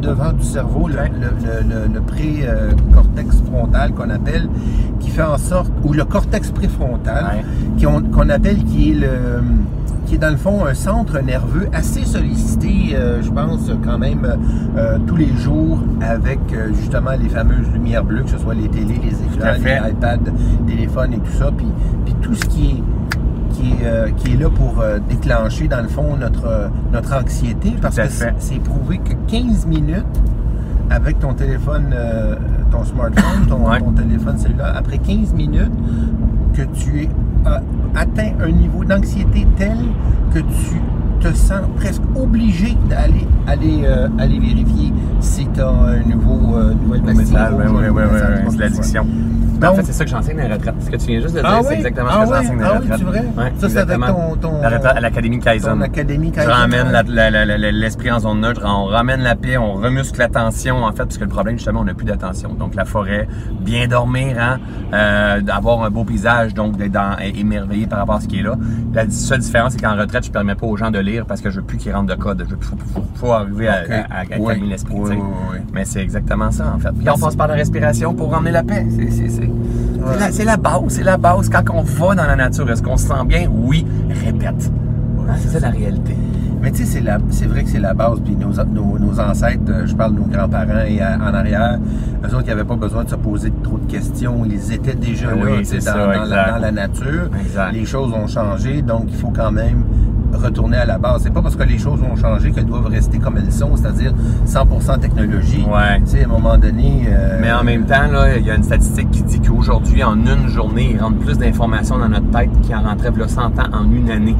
devant 0.00 0.32
du 0.32 0.42
cerveau, 0.44 0.88
le, 0.88 0.94
Ouais. 0.94 1.10
le, 1.20 1.28
le, 1.46 1.74
le- 1.88 1.94
le 1.94 2.00
pré-cortex 2.00 3.42
frontal 3.50 3.92
qu'on 3.92 4.10
appelle, 4.10 4.48
qui 5.00 5.10
fait 5.10 5.22
en 5.22 5.38
sorte, 5.38 5.70
ou 5.84 5.92
le 5.92 6.04
cortex 6.04 6.50
préfrontal, 6.50 7.44
qu'on 7.80 8.28
appelle, 8.30 8.62
qui 8.64 8.90
est 8.92 8.94
le 8.94 9.08
qui 10.06 10.14
est 10.14 10.18
dans 10.18 10.30
le 10.30 10.38
fond 10.38 10.64
un 10.64 10.72
centre 10.72 11.20
nerveux 11.20 11.68
assez 11.74 12.02
sollicité, 12.06 12.94
euh, 12.96 13.20
je 13.22 13.30
pense, 13.30 13.70
quand 13.84 13.98
même 13.98 14.26
euh, 14.78 14.96
tous 15.06 15.16
les 15.16 15.28
jours 15.36 15.80
avec 16.00 16.38
euh, 16.54 16.72
justement 16.80 17.10
les 17.20 17.28
fameuses 17.28 17.68
lumières 17.74 18.04
bleues, 18.04 18.22
que 18.22 18.30
ce 18.30 18.38
soit 18.38 18.54
les 18.54 18.68
télés, 18.68 18.98
les 19.04 19.36
écrans, 19.36 19.50
les 19.62 19.90
iPads, 19.90 20.30
téléphones 20.66 21.12
et 21.12 21.18
tout 21.18 21.32
ça, 21.38 21.50
puis, 21.54 21.66
puis 22.06 22.14
tout 22.22 22.34
ce 22.34 22.44
qui 22.46 22.70
est 22.70 23.17
qui 23.58 23.70
est, 23.72 23.84
euh, 23.86 24.10
qui 24.16 24.32
est 24.34 24.36
là 24.36 24.48
pour 24.50 24.80
euh, 24.80 24.98
déclencher 25.08 25.66
dans 25.68 25.82
le 25.82 25.88
fond 25.88 26.16
notre, 26.16 26.46
euh, 26.46 26.68
notre 26.92 27.12
anxiété 27.14 27.74
parce 27.80 27.96
que 27.96 28.02
c'est 28.38 28.60
prouvé 28.62 28.98
que 28.98 29.14
15 29.30 29.66
minutes 29.66 30.04
avec 30.90 31.18
ton 31.18 31.34
téléphone, 31.34 31.92
euh, 31.92 32.36
ton 32.70 32.84
smartphone, 32.84 33.46
ton, 33.48 33.68
Ouais. 33.68 33.80
ton 33.80 33.92
téléphone 33.92 34.38
cellulaire, 34.38 34.74
après 34.76 34.98
15 34.98 35.34
minutes 35.34 35.72
que 36.54 36.62
tu 36.62 37.02
es 37.02 37.08
atteint 37.94 38.32
un 38.40 38.50
niveau 38.50 38.84
d'anxiété 38.84 39.46
tel 39.56 39.76
que 40.32 40.38
tu 40.40 40.80
te 41.20 41.34
sens 41.34 41.62
presque 41.76 42.02
obligé 42.16 42.76
d'aller 42.88 43.26
aller, 43.46 43.82
euh, 43.84 44.08
aller 44.18 44.38
vérifier 44.38 44.92
si 45.20 45.46
tu 45.52 45.60
as 45.60 45.68
un 45.68 46.08
nouveau 46.08 46.56
euh, 46.56 46.74
nouvelle 46.74 47.02
oui, 47.04 47.14
oui, 47.16 47.84
oui, 47.92 48.02
c'est 48.50 48.58
l'addiction. 48.58 49.06
Mais 49.60 49.66
en 49.66 49.74
fait, 49.74 49.82
c'est 49.84 49.92
ça 49.92 50.04
que 50.04 50.10
j'enseigne 50.10 50.36
dans 50.38 50.48
la 50.48 50.54
retraite. 50.54 50.74
Ce 50.80 50.90
que 50.90 50.96
tu 50.96 51.06
viens 51.06 51.20
juste 51.20 51.34
de 51.34 51.40
dire, 51.40 51.48
Ah 51.50 51.58
c'est 51.62 51.68
oui? 51.70 51.74
exactement 51.76 52.08
Ah 52.10 52.24
ce 52.26 52.30
que 52.30 52.36
oui? 52.36 52.42
j'enseigne 52.42 52.58
dans 52.58 52.64
Ah 52.64 52.68
la 52.68 52.74
oui, 52.74 52.82
retraite. 52.82 52.98
c'est 52.98 53.04
vrai? 53.04 53.20
Ouais, 53.44 53.52
Ça, 53.58 53.68
c'est 53.68 53.78
avec 53.78 53.98
ton- 54.00 54.36
ton- 54.36 55.00
l'Académie 55.00 55.38
Kaizen. 55.40 55.72
Ton 55.74 55.80
académie 55.80 56.28
Je 56.28 56.34
Kaizen, 56.34 56.50
ramène 56.50 56.86
ouais. 56.88 57.02
la- 57.30 57.30
la- 57.44 57.70
l'esprit 57.72 58.10
en 58.10 58.20
zone 58.20 58.40
neutre, 58.40 58.62
on 58.64 58.84
ramène 58.86 59.20
la 59.22 59.34
paix, 59.34 59.56
on 59.58 59.74
remuscle 59.74 60.18
l'attention, 60.18 60.84
en 60.84 60.92
fait, 60.92 61.04
parce 61.04 61.18
que 61.18 61.24
le 61.24 61.30
problème, 61.30 61.56
justement, 61.56 61.80
on 61.80 61.84
n'a 61.84 61.94
plus 61.94 62.06
d'attention. 62.06 62.54
Donc, 62.54 62.74
la 62.74 62.84
forêt, 62.84 63.26
bien 63.60 63.86
dormir, 63.88 64.36
hein, 64.38 64.58
euh, 64.94 65.40
d'avoir 65.40 65.82
un 65.84 65.90
beau 65.90 66.04
paysage, 66.04 66.54
donc 66.54 66.76
d'être 66.76 66.98
émerveillé 67.34 67.86
par 67.86 67.98
rapport 68.00 68.16
à 68.16 68.20
ce 68.20 68.28
qui 68.28 68.40
est 68.40 68.42
là. 68.42 68.54
La 68.94 69.08
seule 69.10 69.40
différence, 69.40 69.72
c'est 69.72 69.80
qu'en 69.82 69.96
retraite, 69.96 70.24
je 70.24 70.28
ne 70.28 70.32
permets 70.34 70.54
pas 70.54 70.66
aux 70.66 70.76
gens 70.76 70.90
de 70.90 70.98
lire 70.98 71.26
parce 71.26 71.40
que 71.40 71.50
je 71.50 71.56
veux 71.60 71.66
plus 71.66 71.78
qu'ils 71.78 71.92
rentrent 71.92 72.14
de 72.14 72.20
code. 72.20 72.44
Il 72.48 72.56
faut, 72.64 72.76
faut- 72.94 73.04
faut 73.14 73.32
arriver 73.32 73.68
à, 73.68 73.74
à- 74.10 74.20
à 74.20 74.38
Oui. 74.38 74.46
calmer 74.54 74.66
l'esprit. 74.68 74.94
Oui, 74.96 75.10
oui, 75.16 75.22
oui. 75.52 75.58
Mais 75.72 75.84
c'est 75.84 76.00
exactement 76.00 76.50
ça, 76.50 76.72
en 76.74 76.78
fait. 76.78 76.90
Puis 76.98 77.08
on 77.10 77.18
passe 77.18 77.36
par 77.36 77.48
la 77.48 77.54
respiration 77.54 78.14
pour 78.14 78.32
ramener 78.32 78.52
la 78.52 78.62
paix. 78.62 78.86
C'est- 78.90 79.47
c'est- 80.30 80.44
la- 80.44 80.56
base, 80.56 80.82
c'est 80.88 81.02
la 81.04 81.16
base. 81.16 81.48
Quand 81.48 81.62
on 81.72 81.82
va 81.82 82.14
dans 82.14 82.26
la 82.26 82.36
nature, 82.36 82.70
est-ce 82.70 82.82
qu'on 82.82 82.96
se 82.96 83.06
sent 83.08 83.24
bien? 83.26 83.48
Oui, 83.50 83.86
répète. 84.24 84.70
Hein, 85.28 85.34
c'est 85.38 85.48
ça 85.48 85.60
la 85.60 85.70
réalité. 85.70 86.16
Mais 86.60 86.72
tu 86.72 86.84
sais, 86.84 87.00
c'est 87.30 87.46
vrai 87.46 87.62
que 87.62 87.68
c'est 87.70 87.78
la 87.78 87.94
base. 87.94 88.18
Puis 88.24 88.34
nos, 88.34 88.48
nos, 88.64 88.98
nos 88.98 89.20
ancêtres, 89.20 89.60
euh, 89.68 89.86
je 89.86 89.94
parle 89.94 90.14
de 90.14 90.18
nos 90.20 90.26
grands-parents 90.26 90.84
et 90.88 91.00
à- 91.00 91.16
en 91.16 91.32
arrière, 91.32 91.78
eux 92.24 92.34
autres, 92.34 92.42
ils 92.46 92.48
n'avaient 92.48 92.64
pas 92.64 92.74
besoin 92.74 93.04
de 93.04 93.10
se 93.10 93.14
poser 93.14 93.52
trop 93.62 93.78
de 93.78 93.88
questions. 93.90 94.44
Ils 94.44 94.72
étaient 94.72 94.96
déjà 94.96 95.28
Oui, 95.34 95.62
là, 95.70 95.80
ça, 95.80 95.96
la, 96.26 96.50
dans 96.52 96.58
la 96.58 96.72
nature. 96.72 97.30
Exact. 97.40 97.72
Les 97.72 97.84
choses 97.84 98.12
ont 98.12 98.26
changé, 98.26 98.82
donc 98.82 99.04
il 99.08 99.14
faut 99.14 99.30
quand 99.34 99.52
même 99.52 99.84
retourner 100.32 100.76
à 100.76 100.84
la 100.84 100.98
base. 100.98 101.22
C'est 101.22 101.32
pas 101.32 101.42
parce 101.42 101.56
que 101.56 101.62
les 101.64 101.78
choses 101.78 102.00
ont 102.02 102.16
changé 102.16 102.50
qu'elles 102.50 102.66
doivent 102.66 102.86
rester 102.86 103.18
comme 103.18 103.36
elles 103.38 103.52
sont, 103.52 103.74
c'est-à-dire 103.76 104.12
100% 104.46 104.98
technologie. 105.00 105.64
Ouais. 105.68 106.00
Tu 106.00 106.06
sais, 106.12 106.22
à 106.22 106.26
un 106.26 106.28
moment 106.28 106.56
donné... 106.58 107.06
euh, 107.08 107.38
Mais 107.40 107.52
en 107.52 107.64
même 107.64 107.84
temps, 107.86 108.06
là, 108.10 108.36
il 108.36 108.46
y 108.46 108.50
a 108.50 108.54
une 108.56 108.62
statistique 108.62 109.10
qui 109.10 109.22
dit 109.22 109.40
qu'aujourd'hui, 109.40 110.02
en 110.04 110.16
une 110.26 110.48
journée, 110.48 110.92
il 110.94 111.00
rentre 111.00 111.18
plus 111.18 111.38
d'informations 111.38 111.98
dans 111.98 112.08
notre 112.08 112.30
tête 112.30 112.50
qu'il 112.62 112.74
en 112.74 112.82
rentrait 112.82 113.08
a 113.20 113.28
100 113.28 113.40
ans 113.42 113.50
en 113.72 113.90
une 113.90 114.10
année. 114.10 114.36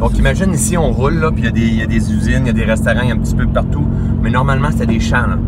Donc 0.00 0.18
imagine 0.18 0.52
ici, 0.52 0.76
on 0.76 0.90
roule, 0.90 1.14
là, 1.14 1.30
puis 1.30 1.42
il 1.42 1.44
y, 1.44 1.48
a 1.48 1.52
des- 1.52 1.60
il 1.60 1.74
y 1.76 1.82
a 1.82 1.86
des 1.86 2.12
usines, 2.12 2.40
il 2.42 2.46
y 2.48 2.50
a 2.50 2.52
des 2.52 2.64
restaurants, 2.64 3.00
il 3.02 3.08
y 3.08 3.12
a 3.12 3.14
un 3.14 3.18
petit 3.18 3.34
peu 3.34 3.46
partout. 3.46 3.86
Mais 4.22 4.30
normalement, 4.30 4.68
c'était 4.70 4.86
des 4.86 5.00
champs, 5.00 5.26
là. 5.26 5.38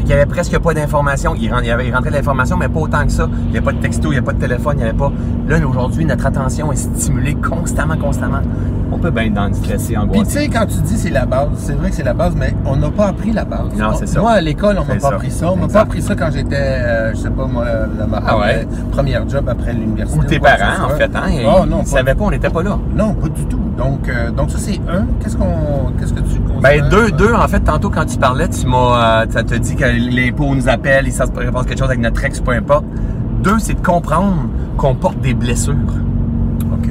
Fait 0.00 0.04
qu'il 0.06 0.10
y 0.12 0.18
avait 0.18 0.24
presque 0.26 0.58
pas 0.58 0.72
d'informations. 0.72 1.34
Il, 1.36 1.52
il 1.60 1.66
y 1.66 1.70
avait- 1.70 1.86
il 1.88 1.94
rentrait 1.94 2.08
de 2.10 2.14
l'information, 2.16 2.56
mais 2.56 2.68
pas 2.68 2.80
autant 2.80 3.04
que 3.04 3.12
ça. 3.12 3.28
Il 3.44 3.50
n'y 3.50 3.56
avait 3.58 3.64
pas 3.66 3.72
de 3.72 3.80
texto, 3.82 4.08
il 4.08 4.12
n'y 4.12 4.16
avait 4.16 4.24
pas 4.24 4.32
de 4.32 4.40
téléphone, 4.40 4.72
il 4.78 4.82
n'y 4.82 4.88
avait 4.88 4.96
pas... 4.98 5.12
Là, 5.46 5.58
aujourd'hui, 5.68 6.06
notre 6.06 6.24
attention 6.24 6.72
est 6.72 6.76
stimulée 6.76 7.34
constamment, 7.34 7.98
constamment. 7.98 8.40
On 8.92 8.96
peut 8.98 9.10
bien 9.10 9.24
être 9.24 9.34
dans 9.34 9.46
le 9.46 9.52
stressé, 9.54 9.76
Puis 9.78 9.92
tu 9.94 9.98
angoissé. 9.98 10.30
sais, 10.30 10.48
quand 10.48 10.64
tu 10.66 10.80
dis 10.80 10.96
c'est 10.96 11.10
la 11.10 11.24
base, 11.26 11.48
c'est 11.58 11.74
vrai 11.74 11.90
que 11.90 11.96
c'est 11.96 12.02
la 12.02 12.14
base, 12.14 12.34
mais 12.34 12.54
on 12.64 12.76
n'a 12.76 12.88
pas 12.88 13.08
appris 13.08 13.30
la 13.30 13.44
base. 13.44 13.68
Non, 13.78 13.92
c'est 13.94 14.06
ça. 14.06 14.20
Moi, 14.20 14.30
à 14.32 14.40
l'école, 14.40 14.78
on 14.80 14.84
m'a 14.84 14.98
pas 14.98 15.08
appris 15.14 15.30
ça. 15.30 15.52
On 15.52 15.56
m'a 15.56 15.68
pas 15.68 15.80
appris 15.82 16.00
ça 16.02 16.14
quand 16.16 16.30
j'étais, 16.32 16.56
euh, 16.56 17.10
je 17.12 17.18
sais 17.18 17.30
pas 17.30 17.46
moi, 17.46 17.66
dans 17.98 18.06
ma 18.08 18.22
Ah 18.26 18.38
ouais? 18.38 18.66
première, 18.90 19.28
job 19.28 19.48
après 19.48 19.74
l'université. 19.74 20.18
Ou 20.18 20.24
tes 20.24 20.40
parents, 20.40 20.86
en 20.86 20.96
fait, 20.96 21.10
hein? 21.14 21.22
Ils, 21.30 21.46
Oh, 21.46 21.66
non, 21.66 21.78
ils 21.82 21.90
pas- 21.90 21.98
savaient 21.98 22.14
pas, 22.14 22.24
on 22.24 22.30
n'était 22.30 22.50
pas 22.50 22.62
là. 22.62 22.78
Non, 22.96 23.14
pas 23.14 23.28
du 23.28 23.44
tout. 23.44 23.60
Donc, 23.78 24.08
euh, 24.08 24.30
donc 24.32 24.50
ça, 24.50 24.58
c'est 24.58 24.80
un. 24.88 25.06
Qu'est-ce 25.22 25.36
qu'on, 25.36 25.92
qu'est-ce 25.98 26.12
que 26.12 26.20
tu 26.20 26.40
considères? 26.40 26.60
Ben 26.60 26.88
deux, 26.90 27.10
deux, 27.12 27.32
en 27.32 27.46
fait, 27.48 27.60
tantôt 27.60 27.90
quand 27.90 28.04
tu 28.04 28.18
parlais, 28.18 28.48
tu 28.48 28.66
m'as, 28.66 29.22
euh, 29.22 29.26
ça 29.30 29.42
te 29.44 29.54
dit 29.54 29.76
que 29.76 29.84
l'impôt 29.92 30.54
nous 30.54 30.68
appelle, 30.68 31.10
ça 31.12 31.26
se 31.26 31.30
passe 31.30 31.66
quelque 31.66 31.78
chose 31.78 31.88
avec 31.88 32.00
notre 32.00 32.24
ex, 32.24 32.40
peu 32.40 32.52
importe. 32.52 32.84
Deux, 33.42 33.58
c'est 33.58 33.74
de 33.74 33.86
comprendre 33.86 34.48
qu'on 34.76 34.94
porte 34.94 35.20
des 35.20 35.34
blessures. 35.34 35.74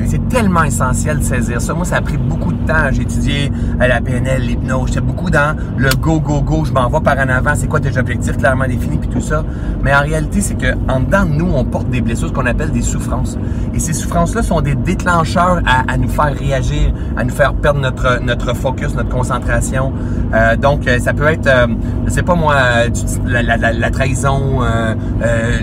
C'est 0.05 0.27
tellement 0.29 0.63
essentiel 0.63 1.19
de 1.19 1.23
saisir 1.23 1.61
ça. 1.61 1.73
Moi, 1.73 1.85
ça 1.85 1.97
a 1.97 2.01
pris 2.01 2.17
beaucoup 2.17 2.51
de 2.53 2.65
temps. 2.67 2.89
J'ai 2.91 3.01
étudié 3.03 3.51
à 3.79 3.87
la 3.87 4.01
PNL, 4.01 4.41
l'hypnose. 4.41 4.87
J'étais 4.89 5.01
beaucoup 5.01 5.29
dans 5.29 5.55
le 5.77 5.89
go, 5.95 6.19
go, 6.19 6.41
go. 6.41 6.63
Je 6.65 6.71
m'en 6.71 6.89
vais 6.89 6.99
par 7.01 7.17
en 7.17 7.29
avant. 7.29 7.51
C'est 7.55 7.67
quoi 7.67 7.79
tes 7.79 7.97
objectifs 7.97 8.37
clairement 8.37 8.65
définis 8.65 8.97
puis 8.97 9.09
tout 9.09 9.21
ça. 9.21 9.43
Mais 9.83 9.93
en 9.93 10.01
réalité, 10.01 10.41
c'est 10.41 10.55
que 10.55 10.73
en 10.87 10.99
dedans 11.01 11.25
de 11.25 11.31
nous, 11.31 11.51
on 11.53 11.63
porte 11.65 11.89
des 11.89 12.01
blessures, 12.01 12.29
ce 12.29 12.33
qu'on 12.33 12.45
appelle 12.45 12.71
des 12.71 12.81
souffrances. 12.81 13.37
Et 13.73 13.79
ces 13.79 13.93
souffrances-là 13.93 14.41
sont 14.43 14.61
des 14.61 14.75
déclencheurs 14.75 15.61
à, 15.65 15.91
à 15.91 15.97
nous 15.97 16.09
faire 16.09 16.33
réagir, 16.37 16.93
à 17.17 17.23
nous 17.23 17.29
faire 17.33 17.53
perdre 17.53 17.79
notre, 17.79 18.19
notre 18.23 18.55
focus, 18.55 18.95
notre 18.95 19.09
concentration. 19.09 19.91
Euh, 20.33 20.55
donc, 20.55 20.87
euh, 20.87 20.99
ça 20.99 21.13
peut 21.13 21.27
être, 21.27 21.47
euh, 21.47 21.67
je 22.05 22.11
sais 22.11 22.23
pas 22.23 22.35
moi, 22.35 22.55
euh, 22.55 22.89
la, 23.25 23.41
la- 23.43 23.57
la- 23.57 23.73
la 23.73 23.91
trahison, 23.91 24.59
euh, 24.61 24.93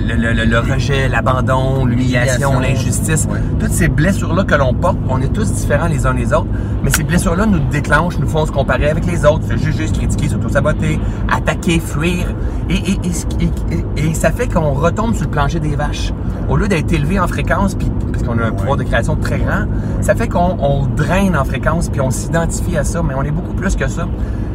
le, 0.07 0.33
le- 0.33 0.45
le 0.45 0.59
rejet, 0.59 1.09
l'abandon, 1.09 1.85
l'humiliation, 1.85 2.59
l'injustice. 2.61 3.27
Ouais. 3.31 3.39
Toutes 3.59 3.71
ces 3.73 3.89
blessures-là 4.27 4.45
que 4.45 4.55
l'on 4.55 4.75
porte, 4.75 4.97
on 5.09 5.21
est 5.21 5.33
tous 5.33 5.53
différents 5.53 5.87
les 5.87 6.07
uns 6.07 6.13
les 6.13 6.33
autres, 6.33 6.49
mais 6.83 6.91
ces 6.91 7.05
blessures-là 7.05 7.47
nous 7.47 7.61
déclenchent, 7.71 8.19
nous 8.19 8.29
font 8.29 8.45
se 8.47 8.53
comparer 8.53 8.91
avec 8.91 9.07
les 9.07 9.25
autres, 9.25 9.47
se 9.47 9.57
juger, 9.57 9.87
se 9.87 9.93
critiquer, 9.93 10.29
s'auto-saboter, 10.29 10.99
attaquer, 11.31 11.79
fuir. 11.79 12.27
Et, 12.69 14.15
ça 14.15 14.31
fait 14.31 14.49
qu'on 14.49 14.73
retombe 14.73 15.15
sur 15.15 15.25
le 15.25 15.31
plancher 15.31 15.61
des 15.61 15.77
vaches. 15.77 16.13
Au 16.49 16.57
lieu 16.57 16.69
d'être 16.69 16.93
élevé 16.93 17.21
en 17.21 17.29
fréquence, 17.29 17.75
puis 17.75 17.91
parce 18.13 18.25
qu'on 18.25 18.39
a 18.39 18.47
un 18.47 18.53
pouvoir 18.53 18.77
de 18.77 18.83
création 18.83 19.17
très 19.17 19.39
grand, 19.39 19.67
ça 20.01 20.15
fait 20.15 20.29
qu'on 20.29 20.57
on 20.59 20.87
draine 20.87 21.37
en 21.37 21.45
fréquence, 21.45 21.89
puis 21.89 22.01
on 22.01 22.11
s'identifie 22.11 22.77
à 22.77 22.85
ça, 22.85 23.03
mais 23.03 23.15
on 23.15 23.23
est 23.23 23.31
beaucoup 23.31 23.55
plus 23.55 23.77
que 23.77 23.89
ça. 23.89 24.09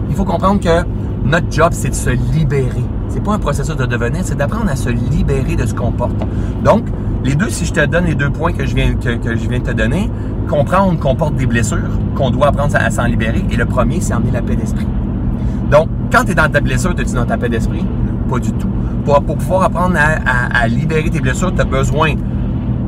Il 0.09 0.15
faut 0.15 0.25
comprendre 0.25 0.59
que 0.59 0.85
notre 1.23 1.51
job, 1.51 1.69
c'est 1.71 1.89
de 1.89 1.95
se 1.95 2.09
libérer. 2.09 2.83
C'est 3.09 3.23
pas 3.23 3.33
un 3.33 3.39
processus 3.39 3.75
de 3.75 3.85
devenir, 3.85 4.21
c'est 4.23 4.37
d'apprendre 4.37 4.69
à 4.69 4.75
se 4.75 4.89
libérer 4.89 5.55
de 5.55 5.65
ce 5.65 5.73
qu'on 5.73 5.91
porte. 5.91 6.15
Donc, 6.63 6.85
les 7.23 7.35
deux, 7.35 7.49
si 7.49 7.65
je 7.65 7.73
te 7.73 7.85
donne 7.85 8.05
les 8.05 8.15
deux 8.15 8.29
points 8.29 8.51
que 8.53 8.65
je 8.65 8.73
viens, 8.75 8.91
de 8.93 9.57
te 9.59 9.71
donner, 9.71 10.09
comprendre 10.49 10.99
qu'on 10.99 11.15
porte 11.15 11.35
des 11.35 11.45
blessures, 11.45 11.77
qu'on 12.15 12.31
doit 12.31 12.47
apprendre 12.47 12.75
à, 12.75 12.89
s'en 12.89 13.05
libérer, 13.05 13.43
et 13.49 13.55
le 13.55 13.65
premier, 13.65 14.01
c'est 14.01 14.13
emmener 14.13 14.31
la 14.31 14.41
paix 14.41 14.55
d'esprit. 14.55 14.87
Donc, 15.69 15.87
quand 16.11 16.25
tu 16.25 16.35
dans 16.35 16.49
ta 16.49 16.59
blessure, 16.59 16.93
tu 16.95 17.01
es 17.03 17.13
dans 17.13 17.25
ta 17.25 17.37
paix 17.37 17.49
d'esprit? 17.49 17.85
Pas 18.29 18.39
du 18.39 18.51
tout. 18.53 18.69
Pour, 19.05 19.21
pour 19.23 19.37
pouvoir 19.37 19.63
apprendre 19.63 19.95
à, 19.97 20.19
à- 20.57 20.63
à 20.63 20.67
libérer 20.67 21.09
tes 21.09 21.19
blessures, 21.21 21.53
tu 21.53 21.61
as 21.61 21.65
besoin 21.65 22.15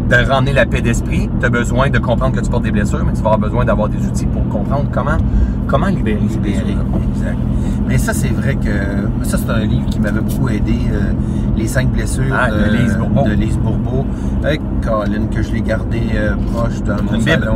de 0.10 0.16
ramener 0.30 0.54
la 0.54 0.66
paix 0.66 0.82
d'esprit, 0.82 1.30
tu 1.40 1.46
as 1.46 1.50
besoin 1.50 1.90
de 1.90 1.98
comprendre 2.00 2.36
que 2.36 2.42
tu 2.42 2.50
portes 2.50 2.64
des 2.64 2.72
blessures, 2.72 3.04
mais 3.06 3.14
tu 3.14 3.20
vas 3.22 3.32
avoir 3.34 3.40
besoin 3.40 3.66
d'avoir 3.66 3.90
des 3.90 4.06
outils 4.06 4.26
pour 4.26 4.48
comprendre 4.50 4.86
comment, 4.92 5.18
comment 5.68 5.88
libérer 5.88 6.20
ces 6.28 6.36
Libéré, 6.36 6.64
blessures. 6.64 6.82
exact. 7.16 7.38
Mais 7.88 7.98
ça, 7.98 8.14
c'est 8.14 8.30
vrai 8.30 8.56
que 8.56 9.24
ça, 9.26 9.38
c'est 9.38 9.50
un 9.50 9.66
livre 9.66 9.86
qui 9.90 10.00
m'avait 10.00 10.22
beaucoup 10.22 10.50
aidé. 10.50 10.76
euh, 10.92 11.12
les 11.56 11.68
cinq 11.68 11.90
blessures 11.92 12.24
Ah, 12.36 12.50
de 12.50 12.76
Lise 12.76 12.98
Bourbeau. 12.98 13.28
de 13.30 13.34
Lise 13.34 13.58
Bourbeau. 13.60 14.06
Avec 14.44 14.60
Colin, 14.82 15.28
que 15.32 15.44
je 15.44 15.52
l'ai 15.52 15.62
gardé 15.62 16.02
euh, 16.16 16.34
proche 16.52 16.82
dans 16.82 16.96
mon 17.04 17.12
Une 17.14 17.20
Bible. 17.20 17.30
salon. 17.44 17.56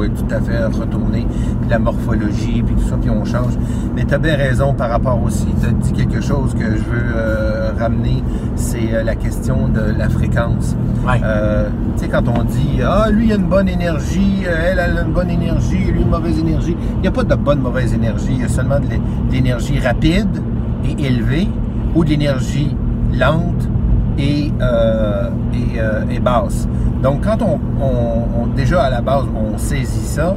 Oui, 0.00 0.08
tout 0.08 0.34
à 0.34 0.40
fait 0.40 0.64
retourné. 0.64 1.26
Puis 1.60 1.68
la 1.68 1.78
morphologie, 1.78 2.62
puis 2.62 2.74
tout 2.74 2.88
ça, 2.88 2.96
puis 2.98 3.10
on 3.10 3.22
change. 3.26 3.52
Mais 3.94 4.06
tu 4.06 4.14
as 4.14 4.18
bien 4.18 4.34
raison 4.34 4.72
par 4.72 4.88
rapport 4.88 5.22
aussi. 5.22 5.46
Tu 5.60 5.66
as 5.66 5.72
dit 5.72 5.92
quelque 5.92 6.22
chose 6.22 6.54
que 6.54 6.64
je 6.64 6.82
veux 6.82 7.14
euh, 7.14 7.72
ramener, 7.78 8.24
c'est 8.56 8.94
euh, 8.94 9.02
la 9.02 9.14
question 9.14 9.68
de 9.68 9.82
la 9.98 10.08
fréquence. 10.08 10.74
Ouais. 11.06 11.20
Euh, 11.22 11.68
tu 11.98 12.04
sais, 12.04 12.08
quand 12.08 12.26
on 12.28 12.44
dit 12.44 12.80
Ah, 12.82 13.10
lui, 13.10 13.26
il 13.26 13.32
a 13.32 13.34
une 13.34 13.44
bonne 13.44 13.68
énergie, 13.68 14.44
elle, 14.46 14.78
elle 14.78 14.96
a 14.96 15.02
une 15.02 15.12
bonne 15.12 15.28
énergie, 15.28 15.92
lui, 15.92 16.00
une 16.00 16.08
mauvaise 16.08 16.38
énergie. 16.38 16.76
Il 16.94 17.00
n'y 17.02 17.08
a 17.08 17.12
pas 17.12 17.24
de 17.24 17.34
bonne, 17.34 17.60
mauvaise 17.60 17.92
énergie. 17.92 18.30
Il 18.30 18.40
y 18.40 18.44
a 18.44 18.48
seulement 18.48 18.80
de 18.80 18.86
l'énergie 19.30 19.78
rapide 19.80 20.42
et 20.82 21.08
élevée 21.08 21.46
ou 21.94 22.04
de 22.04 22.08
l'énergie 22.08 22.74
lente 23.12 23.68
et, 24.18 24.52
euh, 24.60 25.28
et, 25.54 25.80
euh, 25.80 26.02
et 26.10 26.18
basse. 26.20 26.68
Donc, 27.02 27.24
quand 27.24 27.42
on, 27.42 27.58
on- 27.82 28.42
on- 28.42 28.46
déjà 28.54 28.82
à 28.82 28.90
la 28.90 29.00
base, 29.00 29.24
on 29.34 29.56
saisit 29.58 30.06
ça, 30.06 30.34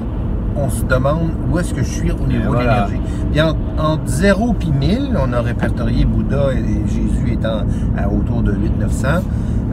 on 0.56 0.70
se 0.70 0.84
demande 0.86 1.30
où 1.52 1.58
est-ce 1.60 1.74
que 1.74 1.82
je 1.84 1.90
suis 1.90 2.12
au 2.12 2.28
niveau 2.28 2.54
de 2.54 2.60
l'énergie. 2.60 3.02
Bien, 3.32 3.56
entre 3.80 4.04
0 4.06 4.54
puis 4.54 4.72
1000, 4.72 5.10
on 5.20 5.34
a 5.34 5.42
répertorié 5.42 6.06
Bouddha 6.06 6.54
et 6.54 6.88
Jésus 6.88 7.34
étant 7.34 7.64
à 7.98 8.08
autour 8.08 8.44
de 8.44 8.52
800-900. 8.54 9.22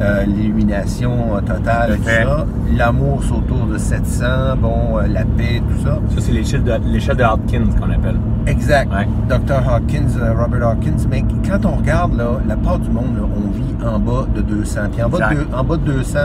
Euh, 0.01 0.25
L'illumination 0.25 1.37
euh, 1.37 1.41
totale, 1.43 1.97
tout 1.99 2.05
ça. 2.05 2.47
L'amour, 2.77 3.23
c'est 3.23 3.33
autour 3.33 3.67
de 3.67 3.77
700. 3.77 4.25
Bon, 4.59 4.99
euh, 4.99 5.07
la 5.07 5.25
paix, 5.25 5.61
tout 5.69 5.85
ça. 5.85 5.99
Ça, 6.15 6.21
c'est 6.21 6.33
l'échelle 6.33 6.65
de, 6.65 6.73
l'échelle 6.87 7.17
de 7.17 7.25
Hopkins 7.25 7.67
qu'on 7.79 7.91
appelle. 7.91 8.17
Exact. 8.47 8.91
Ouais. 8.91 9.07
Dr. 9.29 9.69
Hawkins, 9.69 10.17
euh, 10.19 10.33
Robert 10.41 10.69
Hawkins. 10.69 11.07
Mais 11.11 11.23
quand 11.47 11.67
on 11.67 11.77
regarde, 11.77 12.17
là, 12.17 12.41
la 12.49 12.57
part 12.57 12.79
du 12.79 12.89
monde, 12.91 13.15
là, 13.17 13.25
on 13.25 13.51
vit 13.51 13.87
en 13.87 13.99
bas 13.99 14.27
de 14.35 14.41
200. 14.41 14.81
Puis 14.93 15.03
en 15.03 15.09
bas, 15.11 15.19
de, 15.31 15.55
en 15.55 15.65
bas 15.65 15.77
de 15.77 15.85
200, 15.93 16.19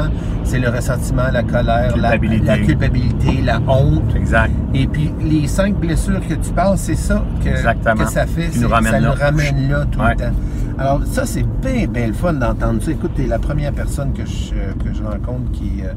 c'est 0.46 0.60
le 0.60 0.70
ressentiment, 0.70 1.24
la 1.34 1.44
colère, 1.44 1.98
la, 1.98 2.12
Culpabilité. 2.12 2.46
la 2.46 2.58
culpabilité, 2.60 3.41
la 3.44 3.60
honte. 3.67 4.15
Exact. 4.15 4.51
Et 4.74 4.88
puis, 4.88 5.12
les 5.22 5.48
cinq 5.48 5.75
blessures 5.75 6.22
que 6.27 6.36
tu 6.36 6.51
parles, 6.51 6.77
c'est 6.77 6.96
ça 6.96 7.22
que, 7.44 7.50
que 7.50 8.05
ça 8.10 8.25
fait. 8.25 8.48
Nous 8.55 8.70
ça 8.70 9.00
nous 9.01 9.12
ramène 9.12 9.70
là 9.70 9.86
tout 9.91 10.00
Ouais. 10.00 10.12
le 10.12 10.15
temps. 10.15 10.32
Alors, 10.77 11.01
ça, 11.05 11.25
c'est 11.25 11.46
bien, 11.62 11.88
bien 11.88 12.08
le 12.08 12.13
fun 12.13 12.34
d'entendre 12.34 12.82
ça. 12.82 12.91
Écoute, 12.91 13.12
t'es 13.15 13.27
la 13.27 13.39
première 13.39 13.72
personne 13.72 14.12
que 14.13 14.25
je, 14.25 14.50
que 14.84 14.94
je 14.94 15.03
rencontre 15.03 15.51
qui, 15.53 15.82
euh, 15.84 15.94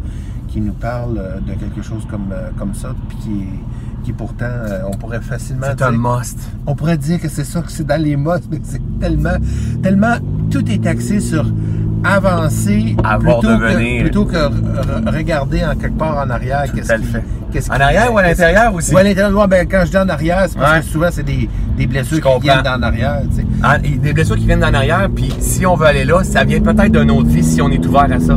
qui 0.48 0.60
nous 0.60 0.72
parle 0.72 1.18
euh, 1.18 1.40
de 1.40 1.52
quelque 1.54 1.82
chose 1.82 2.06
comme, 2.08 2.28
euh, 2.32 2.50
comme 2.58 2.74
ça, 2.74 2.94
puis 3.08 3.18
qui, 3.18 3.44
qui 4.04 4.12
pourtant, 4.12 4.44
euh, 4.46 4.82
on 4.86 4.96
pourrait 4.96 5.20
facilement 5.20 5.66
C'est 5.70 5.82
un 5.82 5.90
must. 5.90 6.38
On 6.66 6.74
pourrait 6.76 6.96
dire 6.96 7.20
que 7.20 7.28
c'est 7.28 7.44
ça, 7.44 7.60
que 7.60 7.72
c'est 7.72 7.86
dans 7.86 8.00
les 8.00 8.16
modes, 8.16 8.44
mais 8.50 8.60
c'est 8.62 8.80
tellement, 9.00 9.36
tellement, 9.82 10.14
tout 10.50 10.64
est 10.70 10.86
axé 10.86 11.18
sur 11.18 11.44
avancer 12.04 12.94
Avoir 13.02 13.40
plutôt, 13.40 13.58
que, 13.58 14.00
plutôt 14.02 14.24
que 14.24 14.36
re- 14.36 15.12
regarder 15.16 15.64
en 15.64 15.74
quelque 15.74 15.98
part 15.98 16.18
en 16.24 16.30
arrière. 16.30 16.72
qu'est-ce 16.72 16.94
qui- 16.94 17.02
fait. 17.02 17.24
Qu'est-ce 17.52 17.70
En 17.70 17.76
qui- 17.76 17.82
arrière 17.82 18.12
ou 18.12 18.18
à 18.18 18.22
qu'est-ce- 18.24 18.40
l'intérieur 18.42 18.74
aussi? 18.74 18.94
Ou 18.94 18.98
à 18.98 19.02
l'intérieur. 19.02 19.38
Ouais, 19.40 19.46
ben, 19.46 19.66
quand 19.70 19.82
je 19.84 19.90
dis 19.90 19.96
en 19.98 20.08
arrière, 20.08 20.44
c'est 20.48 20.58
parce 20.58 20.72
Ouais. 20.72 20.78
que 20.80 20.86
souvent, 20.86 21.08
c'est 21.10 21.22
des, 21.22 21.48
des 21.76 21.86
blessures 21.86 22.16
Je 22.16 22.22
qui 22.22 22.28
comprends. 22.28 22.40
viennent 22.40 22.62
d'en 22.62 22.82
arrière. 22.82 23.20
Tu 23.30 23.36
sais. 23.36 23.46
Ah, 23.62 23.76
et 23.82 23.90
des 23.96 24.12
blessures 24.12 24.36
qui 24.36 24.46
viennent 24.46 24.60
d'en 24.60 24.74
arrière, 24.74 25.08
puis 25.14 25.32
si 25.40 25.64
on 25.66 25.74
veut 25.74 25.86
aller 25.86 26.04
là, 26.04 26.22
ça 26.24 26.44
vient 26.44 26.60
peut-être 26.60 26.92
d'une 26.92 27.10
autre 27.10 27.28
vie 27.28 27.42
si 27.44 27.60
on 27.62 27.68
est 27.70 27.84
ouvert 27.86 28.08
à 28.12 28.18
ça. 28.20 28.36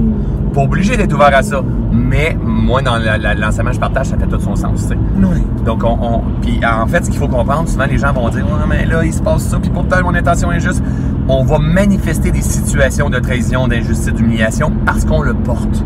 Pas 0.53 0.61
obligé 0.61 0.97
d'être 0.97 1.13
ouvert 1.13 1.33
à 1.33 1.41
ça, 1.43 1.61
mais 1.93 2.35
moi, 2.43 2.81
dans 2.81 2.97
la- 2.97 3.17
la- 3.17 3.33
l'enseignement 3.35 3.69
que 3.69 3.75
je 3.75 3.79
partage, 3.79 4.07
ça 4.07 4.17
fait 4.17 4.27
tout 4.27 4.39
son 4.41 4.55
sens, 4.57 4.81
tu 4.81 4.87
sais. 4.89 4.97
Oui. 5.15 5.41
Donc, 5.65 5.81
on, 5.85 5.97
on- 6.01 6.21
puis 6.41 6.59
en 6.65 6.85
fait, 6.87 7.05
ce 7.05 7.09
qu'il 7.09 7.19
faut 7.19 7.29
comprendre, 7.29 7.69
souvent 7.69 7.85
les 7.85 7.97
gens 7.97 8.11
vont 8.11 8.27
dire, 8.27 8.43
ouais, 8.45 8.65
mais 8.67 8.85
là, 8.85 9.05
il 9.05 9.13
se 9.13 9.21
passe 9.21 9.43
ça, 9.43 9.59
puis 9.59 9.69
pourtant 9.69 10.01
mon 10.03 10.13
intention 10.13 10.51
est 10.51 10.59
juste. 10.59 10.83
On 11.29 11.45
va 11.45 11.57
manifester 11.57 12.31
des 12.31 12.41
situations 12.41 13.09
de 13.09 13.19
trahison, 13.19 13.69
d'injustice, 13.69 14.13
d'humiliation 14.13 14.73
parce 14.85 15.05
qu'on 15.05 15.21
le 15.21 15.33
porte. 15.35 15.85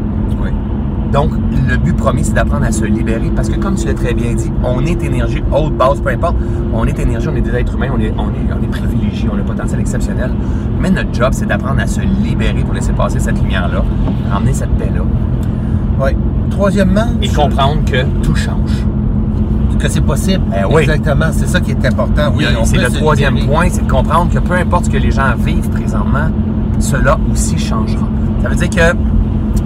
Donc, 1.11 1.31
le 1.69 1.77
but 1.77 1.95
premier, 1.95 2.23
c'est 2.23 2.33
d'apprendre 2.33 2.65
à 2.65 2.71
se 2.71 2.85
libérer 2.85 3.31
parce 3.35 3.49
que, 3.49 3.57
comme 3.59 3.75
tu 3.75 3.87
l'as 3.87 3.93
très 3.93 4.13
bien 4.13 4.33
dit, 4.33 4.51
on 4.63 4.85
est 4.85 5.01
énergie, 5.03 5.41
haute, 5.51 5.73
basse, 5.77 5.99
peu 5.99 6.09
importe. 6.09 6.35
On 6.73 6.85
est 6.85 6.99
énergie, 6.99 7.27
on 7.31 7.35
est 7.35 7.41
des 7.41 7.55
êtres 7.55 7.75
humains, 7.75 7.89
on 7.95 7.99
est, 7.99 8.13
on 8.17 8.29
est, 8.29 8.53
on 8.59 8.63
est 8.63 8.67
privilégiés, 8.67 9.29
on 9.31 9.37
a 9.37 9.41
un 9.41 9.43
potentiel 9.43 9.79
exceptionnel. 9.79 10.31
Mais 10.81 10.89
notre 10.89 11.13
job, 11.13 11.29
c'est 11.31 11.45
d'apprendre 11.45 11.79
à 11.81 11.87
se 11.87 12.01
libérer 12.01 12.63
pour 12.63 12.73
laisser 12.73 12.91
passer 12.93 13.19
cette 13.19 13.41
lumière-là, 13.41 13.83
ramener 14.31 14.53
cette 14.53 14.71
paix-là 14.71 15.01
Oui. 16.01 16.11
Troisièmement, 16.49 17.07
et 17.21 17.29
comprendre 17.29 17.83
que 17.85 18.03
tout 18.21 18.35
change. 18.35 18.85
que 19.79 19.89
c'est 19.89 20.01
possible. 20.01 20.43
Eh 20.53 20.65
oui. 20.65 20.83
Exactement. 20.83 21.25
C'est 21.31 21.47
ça 21.47 21.59
qui 21.59 21.71
est 21.71 21.85
important. 21.85 22.31
Oui, 22.35 22.45
c'est 22.63 22.77
le 22.77 22.89
troisième 22.89 23.35
libérer. 23.35 23.53
point, 23.53 23.67
c'est 23.69 23.85
de 23.85 23.91
comprendre 23.91 24.31
que 24.33 24.39
peu 24.39 24.53
importe 24.55 24.85
ce 24.85 24.89
que 24.89 24.97
les 24.97 25.11
gens 25.11 25.33
vivent 25.37 25.69
présentement, 25.69 26.29
cela 26.79 27.17
aussi 27.31 27.57
changera. 27.57 28.07
Ça 28.41 28.49
veut 28.49 28.55
dire 28.55 28.69
que 28.69 28.95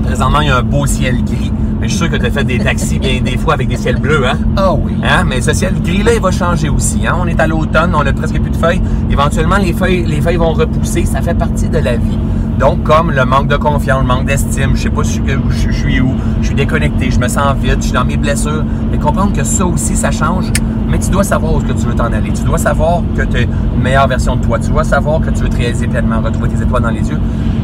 présentement, 0.03 0.41
il 0.41 0.47
y 0.47 0.51
a 0.51 0.57
un 0.57 0.63
beau 0.63 0.85
ciel 0.85 1.23
gris. 1.23 1.51
Mais 1.79 1.87
je 1.87 1.93
suis 1.95 1.99
sûr 1.99 2.09
que 2.11 2.17
tu 2.17 2.25
as 2.25 2.31
fait 2.31 2.43
des 2.43 2.59
taxis 2.59 2.99
bien 2.99 3.21
des 3.23 3.37
fois 3.37 3.53
avec 3.53 3.69
des 3.69 3.77
ciels 3.77 3.99
bleus, 3.99 4.27
hein? 4.27 4.37
Ah 4.57 4.73
oui. 4.73 4.93
Hein? 5.01 5.23
Mais 5.25 5.39
ce 5.39 5.53
ciel 5.53 5.73
gris-là, 5.81 6.13
il 6.15 6.21
va 6.21 6.29
changer 6.31 6.67
aussi. 6.67 7.07
Hein? 7.07 7.15
On 7.21 7.25
est 7.27 7.39
à 7.39 7.47
l'automne, 7.47 7.91
on 7.95 8.01
a 8.05 8.11
presque 8.11 8.37
plus 8.39 8.51
de 8.51 8.55
feuilles. 8.57 8.81
Éventuellement, 9.09 9.57
les 9.57 9.71
feuilles, 9.71 10.03
les 10.05 10.19
feuilles 10.19 10.35
vont 10.35 10.51
repousser. 10.51 11.05
Ça 11.05 11.21
fait 11.21 11.33
partie 11.35 11.69
de 11.69 11.77
la 11.77 11.95
vie. 11.95 12.17
Donc, 12.59 12.83
comme 12.83 13.11
le 13.11 13.23
manque 13.23 13.47
de 13.47 13.55
confiance, 13.55 14.01
le 14.01 14.07
manque 14.07 14.25
d'estime, 14.25 14.71
je 14.75 14.81
sais 14.81 14.89
pas 14.89 15.05
si 15.05 15.21
je, 15.25 15.35
où 15.37 15.49
je- 15.49 15.71
suis 15.71 16.01
où, 16.01 16.11
je 16.41 16.47
suis 16.47 16.55
déconnecté, 16.55 17.09
je 17.09 17.17
me 17.17 17.29
sens 17.29 17.55
vide, 17.61 17.77
je 17.77 17.83
suis 17.83 17.93
dans 17.93 18.03
mes 18.03 18.17
blessures. 18.17 18.65
Mais 18.91 18.97
comprendre 18.97 19.31
que 19.31 19.45
ça 19.45 19.65
aussi, 19.65 19.95
ça 19.95 20.11
change. 20.11 20.51
Mais 20.89 20.99
tu 20.99 21.09
dois 21.09 21.23
savoir 21.23 21.53
où 21.53 21.59
est-ce 21.59 21.67
que 21.71 21.79
tu 21.79 21.85
veux 21.87 21.95
t'en 21.95 22.11
aller. 22.11 22.31
Tu 22.33 22.43
dois 22.43 22.57
savoir 22.57 23.01
que 23.15 23.21
tu 23.21 23.37
es 23.37 23.43
une 23.77 23.81
meilleure 23.81 24.07
version 24.09 24.35
de 24.35 24.41
toi. 24.43 24.59
Tu 24.59 24.69
dois 24.71 24.83
savoir 24.83 25.21
que 25.21 25.29
tu 25.29 25.41
veux 25.43 25.47
te 25.49 25.55
réaliser 25.55 25.87
pleinement, 25.87 26.19
retrouver 26.19 26.49
tes 26.49 26.61
étoiles 26.61 26.81
dans 26.83 26.89
les 26.89 27.07
yeux. 27.09 27.19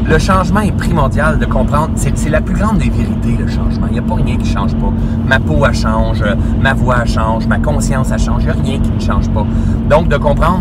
Le 0.08 0.18
changement 0.18 0.60
est 0.60 0.72
primordial 0.76 1.38
de 1.38 1.46
comprendre. 1.46 1.90
C'est 1.96 2.28
la 2.30 2.40
plus 2.40 2.54
grande 2.54 2.78
des 2.78 2.90
vérités, 2.90 3.36
le 3.38 3.48
changement. 3.48 3.86
Il 3.88 3.94
n'y 3.94 3.98
a 3.98 4.02
pas 4.02 4.14
rien 4.14 4.36
qui 4.36 4.48
change 4.48 4.74
pas. 4.76 4.92
Ma 5.26 5.40
peau, 5.40 5.64
elle 5.66 5.74
change. 5.74 6.22
Ma 6.62 6.74
voix, 6.74 6.98
elle 7.02 7.08
change. 7.08 7.46
Ma 7.48 7.58
conscience, 7.58 8.10
elle 8.12 8.20
change. 8.20 8.42
Il 8.42 8.46
n'y 8.46 8.50
a 8.52 8.62
rien 8.62 8.80
qui 8.80 8.90
ne 8.92 9.00
change 9.00 9.28
pas. 9.30 9.44
Donc, 9.90 10.08
de 10.08 10.16
comprendre, 10.16 10.60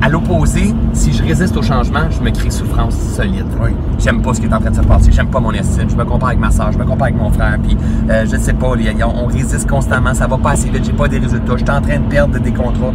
à 0.00 0.08
l'opposé, 0.08 0.74
si 0.94 1.12
je 1.12 1.22
résiste 1.22 1.54
au 1.58 1.62
changement, 1.62 2.00
je 2.10 2.20
me 2.22 2.30
crée 2.30 2.48
souffrance 2.50 2.94
solide. 2.96 3.44
Oui. 3.62 3.70
J'aime 3.98 4.22
pas 4.22 4.32
ce 4.32 4.40
qui 4.40 4.46
est 4.46 4.54
en 4.54 4.60
train 4.60 4.70
de 4.70 4.76
se 4.76 4.80
passer. 4.80 5.12
J'aime 5.12 5.28
pas 5.28 5.40
mon 5.40 5.52
estime. 5.52 5.90
Je 5.90 5.96
me 5.96 6.04
compare 6.06 6.30
avec 6.30 6.40
ma 6.40 6.50
soeur. 6.50 6.72
Je 6.72 6.78
me 6.78 6.84
compare 6.84 7.08
avec 7.08 7.18
mon 7.18 7.30
frère. 7.30 7.58
Puis, 7.62 7.76
euh, 8.08 8.24
je 8.30 8.36
sais 8.38 8.54
pas, 8.54 8.74
les- 8.76 8.94
on 9.04 9.26
résiste 9.26 9.68
constamment. 9.68 10.14
Ça 10.14 10.26
va 10.26 10.38
pas 10.38 10.52
assez 10.52 10.70
vite. 10.70 10.84
J'ai 10.86 10.92
pas 10.94 11.06
des 11.06 11.18
résultats. 11.18 11.52
Je 11.52 11.64
suis 11.64 11.70
en 11.70 11.82
train 11.82 11.98
de 11.98 12.08
perdre 12.08 12.38
des 12.40 12.52
contrats. 12.52 12.92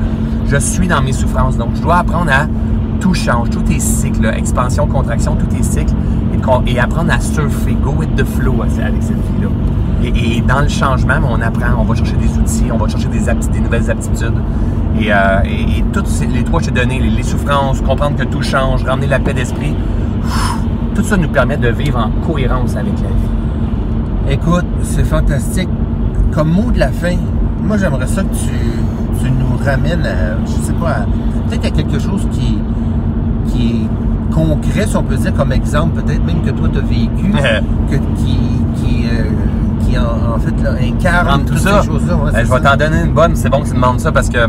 Je 0.48 0.58
suis 0.58 0.88
dans 0.88 1.02
mes 1.04 1.14
souffrances. 1.14 1.58
Donc, 1.58 1.70
je 1.76 1.82
dois 1.82 1.98
apprendre 1.98 2.32
à 2.32 2.48
tout 3.06 3.14
change. 3.14 3.52
Tout 3.52 3.64
est 3.72 3.80
cycle. 3.80 4.26
Expansion, 4.36 4.88
contraction, 4.88 5.36
tout 5.36 5.56
est 5.56 5.64
cycle. 5.64 5.94
Et 6.34 6.72
et 6.72 6.80
apprendre 6.80 7.12
à 7.12 7.20
surfer, 7.20 7.76
go 7.84 7.92
with 7.92 8.16
the 8.16 8.24
flow 8.24 8.62
avec 8.64 9.02
cette 9.02 9.18
vie-là. 9.18 9.50
Et, 10.04 10.42
dans 10.42 10.62
le 10.62 10.68
changement, 10.68 11.16
on 11.28 11.42
apprend, 11.42 11.80
on 11.80 11.84
va 11.84 11.96
chercher 11.96 12.18
des 12.18 12.38
outils, 12.38 12.72
on 12.72 12.78
va 12.78 12.88
chercher 12.88 13.08
des, 13.08 13.60
nouvelles 13.60 13.90
aptitudes. 13.90 14.34
Et, 15.00 15.12
euh, 15.12 15.40
et, 15.44 15.80
et 15.80 15.84
toutes 15.92 16.08
ces- 16.08 16.28
les 16.28 16.44
trois 16.44 16.60
que 16.60 16.66
je 16.66 16.72
t'ai 16.72 16.80
donné, 16.80 17.00
les, 17.00 17.24
souffrances, 17.24 17.82
comprendre 17.82 18.16
que 18.16 18.24
tout 18.24 18.44
change, 18.44 18.84
ramener 18.84 19.08
la 19.08 19.20
paix 19.20 19.34
d'esprit, 19.34 19.76
tout 20.94 21.04
ça 21.04 21.18
nous 21.18 21.30
permet 21.30 21.58
de 21.58 21.70
vivre 21.70 21.98
en 21.98 22.12
cohérence 22.26 22.76
avec 22.76 22.94
la 23.02 23.10
vie. 23.10 24.34
Écoute, 24.36 24.66
c'est 24.84 25.06
fantastique. 25.06 25.70
Comme 26.32 26.52
mot 26.52 26.72
de 26.72 26.80
la 26.80 26.92
fin, 26.92 27.16
moi 27.64 27.78
j'aimerais 27.78 28.08
ça 28.08 28.24
que 28.24 28.34
tu, 28.36 29.30
nous 29.32 29.58
ramènes 29.64 30.06
à, 30.06 30.38
je 30.46 30.66
sais 30.68 30.74
pas, 30.74 31.06
peut-être 31.50 31.66
à 31.66 31.72
quelque 31.72 32.00
chose 32.00 32.28
qui, 32.32 32.60
qui 33.56 33.68
est 33.68 34.34
concret, 34.34 34.86
si 34.88 34.96
on 34.98 35.04
peut 35.04 35.16
dire, 35.16 35.34
comme 35.34 35.52
exemple, 35.52 36.02
peut-être 36.02 36.24
même 36.26 36.42
que 36.42 36.52
toi 36.52 36.68
tu 36.72 36.78
as 36.80 36.82
vécu, 36.82 37.32
que, 37.90 37.96
qui, 37.96 38.38
qui, 38.76 39.06
euh, 39.08 39.24
qui 39.86 39.98
en, 39.98 40.36
en 40.36 40.40
fait 40.40 40.62
là, 40.64 40.72
incarne 40.82 41.42
tout 41.46 41.54
toutes 41.54 41.60
ça. 41.64 41.82
ces 41.82 41.88
choses-là. 41.88 42.16
ouais, 42.16 42.32
Ben, 42.34 42.46
je 42.46 42.52
vais 42.52 42.60
t'en 42.62 42.76
donner 42.76 43.02
une 43.06 43.14
bonne. 43.14 43.36
C'est 43.36 43.50
bon 43.50 43.62
que 43.62 43.68
tu 43.68 43.74
demandes 43.74 44.00
ça 44.00 44.12
parce 44.12 44.30
que, 44.30 44.46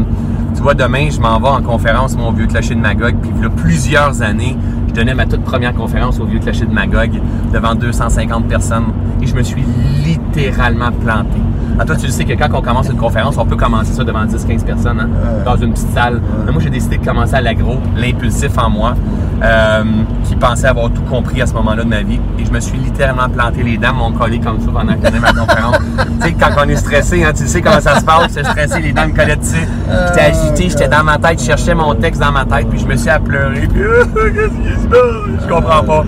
tu 0.54 0.62
vois, 0.62 0.74
demain, 0.74 1.08
je 1.10 1.20
m'en 1.20 1.38
vais 1.38 1.48
en 1.48 1.62
conférence, 1.62 2.16
mon 2.16 2.32
vieux 2.32 2.46
clocher 2.46 2.74
de 2.74 2.80
Magog. 2.80 3.14
Puis, 3.22 3.30
il 3.36 3.42
y 3.42 3.46
a 3.46 3.50
plusieurs 3.50 4.22
années, 4.22 4.56
je 4.88 4.94
donnais 4.94 5.14
ma 5.14 5.26
toute 5.26 5.42
première 5.44 5.74
conférence 5.74 6.18
au 6.18 6.24
vieux 6.24 6.38
clocher 6.40 6.66
de 6.66 6.72
Magog 6.72 7.10
devant 7.52 7.74
250 7.74 8.46
personnes. 8.48 8.86
Et 9.22 9.26
je 9.26 9.34
me 9.34 9.42
suis 9.42 9.64
littéralement 10.04 10.90
planté. 10.92 11.38
Ah, 11.78 11.84
toi, 11.84 11.94
tu 11.96 12.06
le 12.06 12.12
sais 12.12 12.24
que 12.24 12.32
quand 12.32 12.48
on 12.54 12.62
commence 12.62 12.88
une 12.88 12.96
conférence, 12.96 13.36
on 13.36 13.44
peut 13.44 13.56
commencer 13.56 13.92
ça 13.92 14.02
devant 14.02 14.24
10-15 14.24 14.64
personnes, 14.64 15.00
hein, 15.00 15.08
dans 15.44 15.56
une 15.56 15.72
petite 15.72 15.92
salle. 15.92 16.22
Moi, 16.50 16.62
j'ai 16.62 16.70
décidé 16.70 16.96
de 16.96 17.04
commencer 17.04 17.34
à 17.34 17.42
l'agro, 17.42 17.76
l'impulsif 17.96 18.56
en 18.56 18.70
moi, 18.70 18.94
euh, 19.42 19.84
qui 20.24 20.36
pensait 20.36 20.68
avoir 20.68 20.90
tout 20.90 21.02
compris 21.02 21.42
à 21.42 21.46
ce 21.46 21.52
moment-là 21.52 21.84
de 21.84 21.88
ma 21.88 22.02
vie. 22.02 22.18
Et 22.38 22.46
je 22.46 22.50
me 22.50 22.60
suis 22.60 22.78
littéralement 22.78 23.28
planté. 23.28 23.62
Les 23.62 23.76
dames 23.76 23.96
m'ont 23.96 24.12
collé 24.12 24.38
comme 24.38 24.58
ça 24.60 24.68
pendant 24.72 24.94
que 24.94 25.06
je 25.06 25.20
ma 25.20 25.32
conférence. 25.34 25.78
tu 26.22 26.28
sais, 26.28 26.32
quand 26.32 26.50
on 26.64 26.68
est 26.68 26.76
stressé, 26.76 27.24
hein, 27.24 27.32
tu 27.36 27.46
sais 27.46 27.60
comment 27.60 27.80
ça 27.80 28.00
se 28.00 28.04
passe, 28.04 28.32
c'est 28.32 28.44
stressé, 28.44 28.80
les 28.80 28.92
dames 28.92 29.10
me 29.10 29.14
collaient 29.16 29.36
dessus. 29.36 29.68
J'étais 30.08 30.20
agité, 30.20 30.68
j'étais 30.70 30.88
dans 30.88 31.04
ma 31.04 31.18
tête, 31.18 31.40
je 31.40 31.44
cherchais 31.44 31.74
mon 31.74 31.94
texte 31.94 32.22
dans 32.22 32.32
ma 32.32 32.46
tête, 32.46 32.68
puis 32.70 32.78
je 32.78 32.86
me 32.86 32.96
suis 32.96 33.10
à 33.10 33.18
pleurer. 33.18 33.68
Puis, 33.68 33.82
qu'est-ce 34.14 34.74
qui 34.74 34.82
se 34.82 34.88
passe? 34.88 35.42
Je 35.42 35.48
comprends 35.48 35.82
pas. 35.84 36.04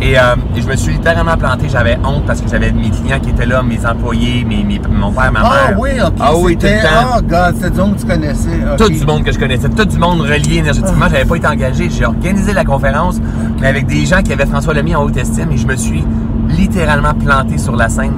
Et, 0.00 0.16
euh, 0.18 0.36
et 0.56 0.62
je 0.62 0.66
me 0.68 0.76
suis 0.76 0.92
littéralement 0.92 1.36
planté. 1.36 1.68
J'avais 1.68 1.98
honte 2.04 2.24
parce 2.26 2.40
que 2.40 2.48
j'avais 2.48 2.70
mes 2.70 2.90
clients 2.90 3.18
qui 3.20 3.30
étaient 3.30 3.46
là, 3.46 3.62
mes 3.62 3.84
employés, 3.84 4.44
mes, 4.44 4.62
mes- 4.62 4.80
mon 4.88 5.10
père, 5.10 5.32
ma 5.32 5.40
Ah 5.42 5.68
mère. 5.70 5.80
oui, 5.80 5.90
ok. 6.00 6.12
Ah 6.20 6.30
oui, 6.36 6.56
tout 6.56 6.66
le 6.66 6.82
temps. 6.82 6.88
Ah, 7.14 7.20
God, 7.20 7.54
c'était 7.56 7.70
du 7.70 7.78
monde 7.80 7.94
que 7.96 8.00
tu 8.00 8.06
connaissais. 8.06 8.58
Tout 8.78 8.88
du 8.90 9.04
monde 9.06 9.24
que 9.24 9.32
je 9.32 9.38
connaissais, 9.38 9.68
tout 9.68 9.84
du 9.84 9.98
monde 9.98 10.20
relié 10.20 10.58
énergétiquement. 10.58 11.06
J'avais 11.10 11.24
pas 11.24 11.36
été 11.36 11.46
engagé. 11.48 11.90
J'ai 11.90 12.04
organisé 12.04 12.52
la 12.52 12.64
conférence, 12.64 13.20
mais 13.60 13.66
avec 13.66 13.86
des 13.86 14.06
gens 14.06 14.22
qui 14.22 14.32
avaient 14.32 14.46
François 14.46 14.72
Lamy 14.74 14.94
en 14.94 15.02
haute 15.02 15.16
estime 15.16 15.50
et 15.50 15.56
je 15.56 15.66
me 15.66 15.74
suis 15.76 16.04
littéralement 16.48 17.14
planté 17.14 17.58
sur 17.58 17.74
la 17.76 17.88
scène. 17.88 18.14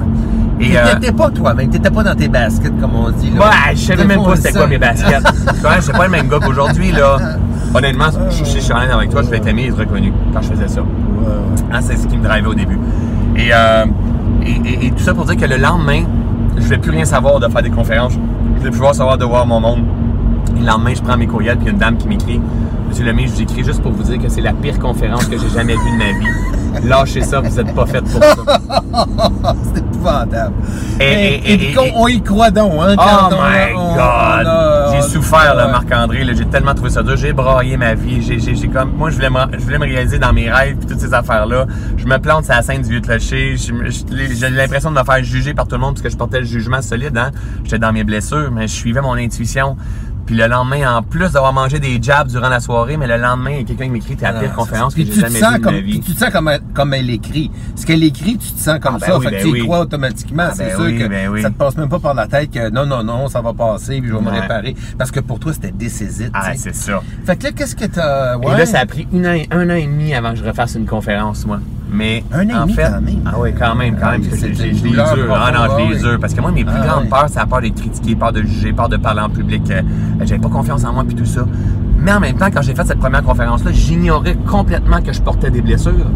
Et, 0.59 0.77
euh, 0.77 0.93
T'étais 0.93 1.11
pas 1.11 1.31
toi-même, 1.31 1.69
t'étais 1.71 1.89
pas 1.89 2.03
dans 2.03 2.13
tes 2.15 2.27
baskets, 2.27 2.79
comme 2.79 2.95
on 2.95 3.09
dit. 3.09 3.31
Là. 3.31 3.41
Ouais, 3.41 3.75
je 3.75 3.79
savais 3.81 4.05
même 4.05 4.23
pas 4.23 4.35
c'était 4.35 4.51
quoi 4.51 4.67
mes 4.67 4.77
baskets. 4.77 5.23
Vois, 5.61 5.81
c'est 5.81 5.91
pas 5.91 6.05
le 6.05 6.11
même 6.11 6.27
gars 6.27 6.37
qu'aujourd'hui, 6.39 6.91
là. 6.91 7.17
Honnêtement, 7.73 8.05
je 8.29 8.37
je 8.45 8.59
suis 8.59 8.71
honnête 8.71 8.91
avec 8.91 9.09
toi, 9.09 9.23
je 9.23 9.29
vais 9.29 9.39
t'aimer 9.39 9.63
et 9.63 9.67
être 9.69 9.77
reconnu 9.79 10.13
quand 10.33 10.41
je 10.41 10.49
faisais 10.49 10.67
ça. 10.67 10.81
Hein, 11.73 11.79
c'est 11.81 11.97
ce 11.97 12.07
qui 12.07 12.17
me 12.17 12.23
drivait 12.27 12.47
au 12.47 12.53
début. 12.53 12.77
Et, 13.35 13.49
euh, 13.53 13.85
et, 14.45 14.69
et- 14.69 14.85
et 14.87 14.91
tout 14.91 15.03
ça 15.03 15.13
pour 15.13 15.25
dire 15.25 15.37
que 15.37 15.45
le 15.45 15.57
lendemain, 15.57 16.03
je 16.57 16.63
vais 16.67 16.77
plus 16.77 16.91
rien 16.91 17.05
savoir 17.05 17.39
de 17.39 17.47
faire 17.47 17.61
des 17.63 17.69
conférences. 17.69 18.13
Je 18.57 18.63
vais 18.63 18.69
plus 18.69 18.77
pouvoir 18.77 18.95
savoir 18.95 19.17
de 19.17 19.25
voir 19.25 19.45
mon 19.45 19.59
monde. 19.59 19.83
Et 20.57 20.59
le 20.59 20.65
lendemain, 20.65 20.93
je 20.95 21.01
prends 21.01 21.17
mes 21.17 21.27
courriels, 21.27 21.57
puis 21.57 21.65
il 21.65 21.67
y 21.67 21.69
a 21.69 21.73
une 21.73 21.79
dame 21.79 21.97
qui 21.97 22.07
m'écrit 22.07 22.41
Monsieur 22.89 23.05
Lemay, 23.05 23.25
je 23.25 23.31
vous 23.35 23.41
écris 23.43 23.63
juste 23.63 23.81
pour 23.81 23.93
vous 23.93 24.03
dire 24.03 24.19
que 24.21 24.27
c'est 24.27 24.41
la 24.41 24.51
pire 24.51 24.77
conférence 24.77 25.23
que 25.25 25.37
j'ai 25.37 25.47
jamais 25.47 25.75
vue 25.75 25.91
de 25.93 25.97
ma 25.97 26.19
vie. 26.19 26.87
Lâchez 26.89 27.21
ça, 27.21 27.39
vous 27.39 27.57
êtes 27.57 27.73
pas 27.73 27.85
fait 27.85 28.01
pour 28.01 28.21
ça. 28.21 28.35
c'est 29.73 29.79
épouvantable. 29.79 30.53
Et- 30.99 31.03
Et, 31.03 31.35
et- 31.35 31.53
et- 31.53 31.71
et 31.71 31.73
qu'on- 31.73 31.83
et- 31.85 31.93
on 31.95 32.07
y 32.07 32.21
croit 32.21 32.51
donc, 32.51 32.73
hein, 32.81 32.95
Oh 32.97 33.01
on- 33.01 33.29
my 33.29 33.73
on- 33.77 33.93
God! 33.93 33.97
on 33.97 34.49
a- 34.49 34.70
J'ai 35.01 35.09
souffert, 35.09 35.55
là. 35.55 35.67
Marc-André. 35.67 36.25
J'ai 36.35 36.45
tellement 36.45 36.73
trouvé 36.73 36.89
ça 36.89 37.03
dur. 37.03 37.15
J'ai 37.17 37.33
braillé 37.33 37.77
ma 37.77 37.93
vie. 37.93 38.21
J'ai, 38.21 38.39
j'ai- 38.39 38.55
j'ai 38.55 38.67
comme, 38.67 38.91
moi, 38.95 39.09
je 39.09 39.15
voulais, 39.15 39.29
me, 39.29 39.39
je 39.53 39.63
voulais 39.63 39.77
me 39.79 39.85
réaliser 39.85 40.19
dans 40.19 40.33
mes 40.33 40.49
rêves 40.51 40.77
puis 40.77 40.87
toutes 40.87 40.99
ces 40.99 41.13
affaires-là. 41.13 41.65
Je 41.97 42.05
me 42.05 42.17
plante 42.17 42.45
sur 42.45 42.53
la 42.53 42.61
scène 42.61 42.81
du 42.81 42.89
vieux 42.89 43.01
clocher. 43.01 43.55
J'ai 43.57 44.49
l'impression 44.49 44.91
de 44.91 44.99
me 44.99 45.03
faire 45.03 45.23
juger 45.23 45.53
par 45.53 45.67
tout 45.67 45.75
le 45.75 45.81
monde 45.81 45.93
parce 45.95 46.03
que 46.03 46.09
je 46.09 46.17
portais 46.17 46.39
le 46.39 46.45
jugement 46.45 46.81
solide. 46.81 47.17
Hein? 47.17 47.31
J'étais 47.63 47.79
dans 47.79 47.93
mes 47.93 48.03
blessures, 48.03 48.51
mais 48.51 48.67
je 48.67 48.73
suivais 48.73 49.01
mon 49.01 49.13
intuition. 49.13 49.75
Puis 50.31 50.39
le 50.39 50.47
lendemain, 50.47 50.95
en 50.95 51.03
plus 51.03 51.29
d'avoir 51.33 51.51
mangé 51.51 51.77
des 51.81 52.01
jabs 52.01 52.29
durant 52.29 52.47
la 52.47 52.61
soirée, 52.61 52.95
mais 52.95 53.05
le 53.05 53.17
lendemain, 53.17 53.49
il 53.51 53.57
y 53.57 53.59
a 53.59 53.63
quelqu'un 53.65 53.83
qui 53.83 53.89
m'écrit 53.89 54.15
T'es 54.15 54.31
la 54.31 54.39
pire 54.39 54.53
conférence 54.53 54.95
que 54.95 55.03
j'ai 55.03 55.11
jamais 55.11 55.39
sens 55.41 55.55
vue 55.57 55.59
de 55.59 55.81
puis 55.81 55.99
tu 55.99 56.13
te 56.13 56.19
sens 56.19 56.29
comme, 56.29 56.47
elle- 56.47 56.61
comme 56.73 56.93
elle 56.93 57.09
écrit. 57.09 57.51
Ce 57.75 57.85
qu'elle 57.85 58.01
écrit, 58.01 58.37
tu 58.37 58.49
te 58.53 58.59
sens 58.61 58.79
comme 58.79 58.95
Ah, 58.95 58.99
ben 59.01 59.07
ça. 59.07 59.17
oui, 59.17 59.25
fait 59.25 59.31
que 59.31 59.35
ben 59.35 59.41
tu 59.43 59.47
y 59.49 59.51
oui. 59.51 59.63
crois 59.63 59.79
automatiquement. 59.81 60.43
Ah, 60.47 60.53
c'est 60.55 60.67
ben 60.67 60.75
sûr 60.77 60.85
oui, 60.85 60.97
que 60.99 61.07
ben 61.09 61.27
oui. 61.27 61.41
ça 61.41 61.49
te 61.49 61.55
passe 61.55 61.75
même 61.75 61.89
pas 61.89 61.99
par 61.99 62.13
la 62.13 62.27
tête 62.27 62.49
que 62.49 62.69
non, 62.69 62.85
non, 62.85 63.03
non, 63.03 63.27
ça 63.27 63.41
va 63.41 63.51
passer, 63.53 63.99
puis 63.99 64.07
je 64.09 64.15
vais 64.15 64.21
me 64.21 64.29
Ouais. 64.31 64.39
réparer. 64.39 64.73
Parce 64.97 65.11
que 65.11 65.19
pour 65.19 65.37
toi, 65.37 65.51
c'était 65.51 65.71
décisif. 65.71 66.29
Ah, 66.33 66.51
c'est 66.55 66.73
ça. 66.75 67.01
Fait 67.25 67.35
que 67.35 67.43
là, 67.43 67.51
qu'est-ce 67.51 67.75
que 67.75 67.83
t'as? 67.83 68.37
Et 68.37 68.45
là, 68.57 68.65
ça 68.65 68.79
a 68.79 68.85
pris 68.85 69.09
une 69.11 69.27
an, 69.27 69.35
un 69.51 69.69
an 69.69 69.73
et 69.75 69.85
demi 69.85 70.13
avant 70.13 70.29
que 70.31 70.37
je 70.37 70.45
refasse 70.45 70.75
une 70.75 70.85
conférence, 70.85 71.45
moi. 71.45 71.59
Mais 71.93 72.23
Un 72.31 72.45
an 72.45 72.49
et 72.49 72.55
en 72.55 72.67
fait, 72.67 72.83
quand 72.89 73.01
même. 73.01 73.15
Ah 73.25 73.33
oui, 73.37 73.49
quand 73.57 73.75
même, 73.75 73.95
quand 73.95 74.05
Ah 74.07 74.11
même. 74.13 74.21
oui, 74.21 74.27
parce 74.29 74.41
que 74.41 74.53
je. 74.53 75.29
Ah 75.33 75.51
non, 75.67 75.87
dur. 75.99 76.17
Parce 76.21 76.33
que 76.33 76.39
moi, 76.41 76.51
mes 76.51 76.63
plus 76.63 76.73
Ah 76.81 76.87
grandes 76.87 77.03
oui. 77.03 77.09
peurs, 77.09 77.25
c'est 77.27 77.39
la 77.39 77.45
peur 77.45 77.61
d'être 77.61 77.75
critiqué, 77.75 78.15
peur 78.15 78.31
de 78.31 78.41
juger, 78.43 78.71
peur 78.71 78.87
de 78.87 78.95
parler 78.97 79.19
en 79.21 79.29
public. 79.29 79.69
Euh, 79.71 79.81
J'avais 80.21 80.39
pas 80.39 80.47
confiance 80.49 80.85
en 80.85 80.93
moi 80.93 81.03
puis 81.05 81.15
tout 81.15 81.25
ça. 81.25 81.41
Mais 81.99 82.13
en 82.13 82.19
même 82.21 82.35
temps, 82.37 82.47
quand 82.51 82.61
j'ai 82.61 82.73
fait 82.73 82.85
cette 82.87 82.97
première 82.99 83.21
conférence-là, 83.23 83.71
j'ignorais 83.73 84.35
complètement 84.49 85.01
que 85.01 85.11
je 85.13 85.21
portais 85.21 85.51
des 85.51 85.61
blessures. 85.61 86.09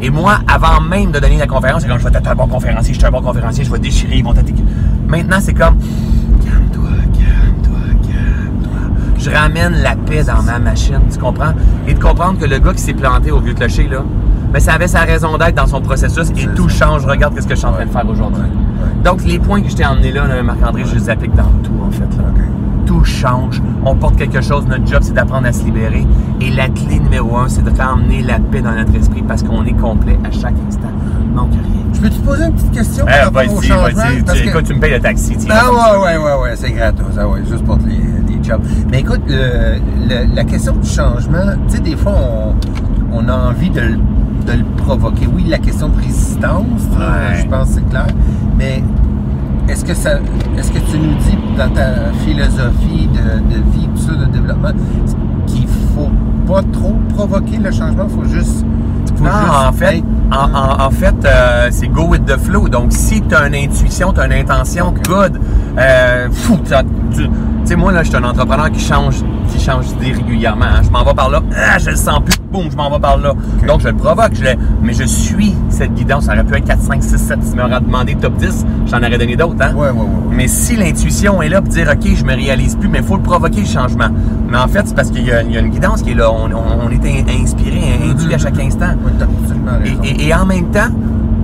Et 0.00 0.10
moi, 0.10 0.38
avant 0.52 0.80
même 0.80 1.10
de 1.12 1.18
donner 1.20 1.36
la 1.36 1.46
conférence, 1.46 1.82
c'est 1.82 1.88
comme 1.88 1.98
je 1.98 2.08
vais 2.08 2.16
être 2.18 2.28
un 2.30 2.34
bon 2.34 2.46
conférencier, 2.48 2.94
je 2.94 2.98
suis 2.98 3.06
un 3.06 3.10
bon 3.10 3.20
conférencier, 3.22 3.64
je 3.64 3.70
vais 3.70 3.78
déchirer, 3.78 4.16
ils 4.16 4.24
vont 4.24 4.32
t'attaquer. 4.32 4.64
Maintenant, 5.06 5.38
c'est 5.40 5.54
comme 5.54 5.76
calme-toi, 6.44 6.88
calme-toi, 7.12 7.78
calme-toi. 8.02 8.80
Je 9.18 9.30
ramène 9.30 9.74
la 9.82 9.94
paix 9.94 10.24
dans 10.24 10.42
ma 10.42 10.58
machine, 10.58 11.00
tu 11.12 11.18
comprends? 11.18 11.52
Et 11.86 11.94
de 11.94 11.98
comprendre 12.00 12.38
que 12.38 12.46
le 12.46 12.58
gars 12.58 12.72
qui 12.72 12.80
s'est 12.82 12.94
planté 12.94 13.30
au 13.30 13.40
vieux 13.40 13.54
clocher, 13.54 13.88
là, 13.88 14.02
mais 14.52 14.60
ça 14.60 14.72
avait 14.72 14.88
sa 14.88 15.00
raison 15.00 15.36
d'être 15.38 15.54
dans 15.54 15.66
son 15.66 15.80
processus 15.80 16.30
et 16.30 16.46
tout 16.54 16.68
ça. 16.68 16.86
change. 16.86 17.06
Regarde 17.06 17.38
ce 17.40 17.46
que 17.46 17.54
je 17.54 17.58
suis 17.58 17.66
en 17.66 17.72
train 17.72 17.86
de 17.86 17.90
faire 17.90 18.08
aujourd'hui. 18.08 18.42
Donc, 19.04 19.24
les 19.24 19.38
points 19.38 19.60
que 19.62 19.68
je 19.68 19.76
t'ai 19.76 19.84
emmenés 19.86 20.12
là, 20.12 20.26
là, 20.26 20.42
Marc-André, 20.42 20.82
je 20.86 20.94
les 20.94 21.10
applique 21.10 21.34
dans 21.34 21.44
tout, 21.62 21.72
en 21.86 21.90
fait. 21.90 22.04
là. 22.16 22.24
Tout 22.86 23.04
change. 23.04 23.62
On 23.84 23.94
porte 23.94 24.16
quelque 24.16 24.40
chose. 24.40 24.66
Notre 24.66 24.86
job, 24.86 25.00
c'est 25.02 25.12
d'apprendre 25.12 25.46
à 25.46 25.52
se 25.52 25.62
libérer. 25.64 26.06
Et 26.40 26.50
la 26.50 26.68
clé 26.68 26.98
numéro 26.98 27.36
un, 27.36 27.48
c'est 27.48 27.62
de 27.62 27.70
ramener 27.80 28.22
la 28.22 28.38
paix 28.38 28.62
dans 28.62 28.72
notre 28.72 28.94
esprit 28.94 29.22
parce 29.22 29.42
qu'on 29.42 29.64
est 29.66 29.72
complet 29.78 30.18
à 30.24 30.30
chaque 30.30 30.54
instant. 30.66 30.88
Rien. 31.36 31.48
Je 31.92 32.00
peux 32.00 32.08
te 32.10 32.20
poser 32.20 32.44
une 32.46 32.52
petite 32.54 32.70
question 32.72 33.04
Eh, 33.08 33.30
vas-y, 33.32 33.48
vas-y. 33.68 34.24
Que- 34.24 34.48
Écoute, 34.48 34.64
tu 34.64 34.74
me 34.74 34.80
payes 34.80 34.92
le 34.94 35.00
taxi. 35.00 35.36
Ah 35.50 35.70
ouais, 35.70 35.98
ouais, 35.98 36.16
ouais, 36.16 36.42
ouais, 36.42 36.56
c'est 36.56 36.70
gratos, 36.72 37.06
ah 37.18 37.28
ouais, 37.28 37.40
juste 37.48 37.64
pour 37.64 37.76
les, 37.86 37.96
les 38.34 38.42
jobs. 38.42 38.62
Mais 38.90 39.00
écoute, 39.00 39.20
le- 39.28 39.78
le- 40.08 40.34
la 40.34 40.44
question 40.44 40.74
du 40.74 40.88
changement, 40.88 41.54
tu 41.68 41.76
sais, 41.76 41.80
des 41.82 41.96
fois, 41.96 42.14
on, 42.16 42.54
on 43.12 43.28
a 43.28 43.32
envie 43.50 43.70
de, 43.70 43.80
le- 43.80 43.98
de 44.48 44.58
le 44.58 44.64
provoquer. 44.76 45.26
Oui, 45.32 45.44
la 45.48 45.58
question 45.58 45.88
de 45.88 45.96
résistance, 46.00 46.82
Ouais. 46.98 47.36
je 47.42 47.46
pense 47.48 47.68
que 47.68 47.74
c'est 47.74 47.88
clair, 47.90 48.06
mais 48.56 48.82
est-ce 49.68 49.84
que 49.84 49.94
ça, 49.94 50.12
est-ce 50.56 50.70
que 50.72 50.78
tu 50.78 50.98
nous 50.98 51.14
dis 51.16 51.36
dans 51.56 51.68
ta 51.70 52.12
philosophie 52.24 53.08
de, 53.08 53.54
de 53.54 53.60
vie, 53.72 53.88
tout 53.94 54.00
ça, 54.02 54.12
de 54.12 54.24
développement, 54.32 54.70
qu'il 55.46 55.66
faut 55.94 56.10
pas 56.46 56.62
trop 56.72 56.96
provoquer 57.14 57.58
le 57.58 57.70
changement, 57.70 58.04
il 58.08 58.14
faut 58.14 58.24
juste... 58.24 58.64
faut 59.16 59.24
Non, 59.24 59.30
juste 59.30 59.52
en 59.68 59.72
fait, 59.72 59.98
être- 59.98 60.04
en, 60.30 60.54
en- 60.54 60.86
en 60.86 60.90
fait, 60.90 61.14
euh, 61.24 61.68
c'est 61.70 61.88
go 61.88 62.04
with 62.08 62.24
the 62.26 62.36
flow. 62.38 62.68
Donc, 62.68 62.86
si 62.92 63.20
tu 63.22 63.34
as 63.34 63.46
une 63.48 63.54
intuition, 63.54 64.12
tu 64.12 64.20
as 64.20 64.26
une 64.26 64.32
intention, 64.32 64.88
Ok. 64.88 65.06
good. 65.08 65.40
Euh, 65.78 66.28
fou, 66.30 66.58
tu 66.64 67.26
sais, 67.64 67.76
moi, 67.76 67.92
là, 67.92 68.02
je 68.02 68.08
suis 68.08 68.16
un 68.16 68.24
entrepreneur 68.24 68.70
qui 68.70 68.80
change, 68.80 69.16
qui 69.48 69.60
change 69.60 69.86
d'idée 69.88 70.12
régulièrement. 70.12 70.64
hein. 70.66 70.80
Je 70.84 70.90
m'en 70.90 71.04
vais 71.04 71.14
par 71.14 71.30
là, 71.30 71.40
ah, 71.56 71.78
je 71.78 71.90
le 71.90 71.96
sens 71.96 72.20
plus, 72.24 72.36
boum, 72.52 72.70
je 72.70 72.76
m'en 72.76 72.90
vais 72.90 72.98
par 73.00 73.16
là. 73.18 73.32
Donc, 73.66 73.80
je 73.80 73.88
le 73.88 73.94
provoque, 73.94 74.34
je 74.34 74.42
le- 74.44 74.54
mais 74.82 74.92
je 74.94 75.04
suis 75.04 75.54
cette 75.70 75.94
guidance. 75.94 76.24
Ça 76.24 76.32
aurait 76.34 76.44
pu 76.44 76.54
être 76.56 76.64
4, 76.64 76.80
5, 76.82 77.02
6, 77.02 77.18
7. 77.18 77.42
Si 77.42 77.50
tu 77.52 77.56
m'aurais 77.56 77.80
demandé 77.80 78.14
top 78.14 78.36
10, 78.36 78.64
j'en 78.86 78.98
aurais 78.98 79.18
donné 79.18 79.36
d'autres. 79.36 79.56
Hein? 79.60 79.72
Ouais, 79.74 79.88
ouais, 79.88 79.90
ouais. 79.90 80.00
ouais. 80.00 80.08
Mais 80.36 80.48
si 80.48 80.76
l'intuition 80.76 81.42
est 81.42 81.48
là 81.48 81.60
pour 81.60 81.70
dire, 81.72 81.88
OK, 81.92 82.08
je 82.14 82.24
me 82.24 82.34
réalise 82.34 82.76
plus, 82.76 82.88
mais 82.88 82.98
il 82.98 83.04
faut 83.04 83.16
le 83.16 83.22
provoquer, 83.22 83.60
le 83.60 83.66
changement. 83.66 84.08
Mais 84.48 84.58
en 84.58 84.68
fait, 84.68 84.82
c'est 84.86 84.94
parce 84.94 85.10
qu'il 85.10 85.24
y, 85.24 85.32
a 85.32 85.42
il 85.42 85.52
y 85.52 85.56
a 85.56 85.60
une 85.60 85.70
guidance 85.70 86.02
qui 86.02 86.10
est 86.12 86.14
là. 86.14 86.30
On, 86.30 86.46
on- 86.50 86.86
on 86.86 86.90
est 86.90 87.04
in- 87.06 87.42
inspiré, 87.42 87.80
induit 88.10 88.34
à 88.34 88.38
chaque 88.38 88.58
instant. 88.60 88.90
Et- 90.04 90.28
et 90.28 90.34
en 90.34 90.46
même 90.46 90.70
temps, 90.70 90.88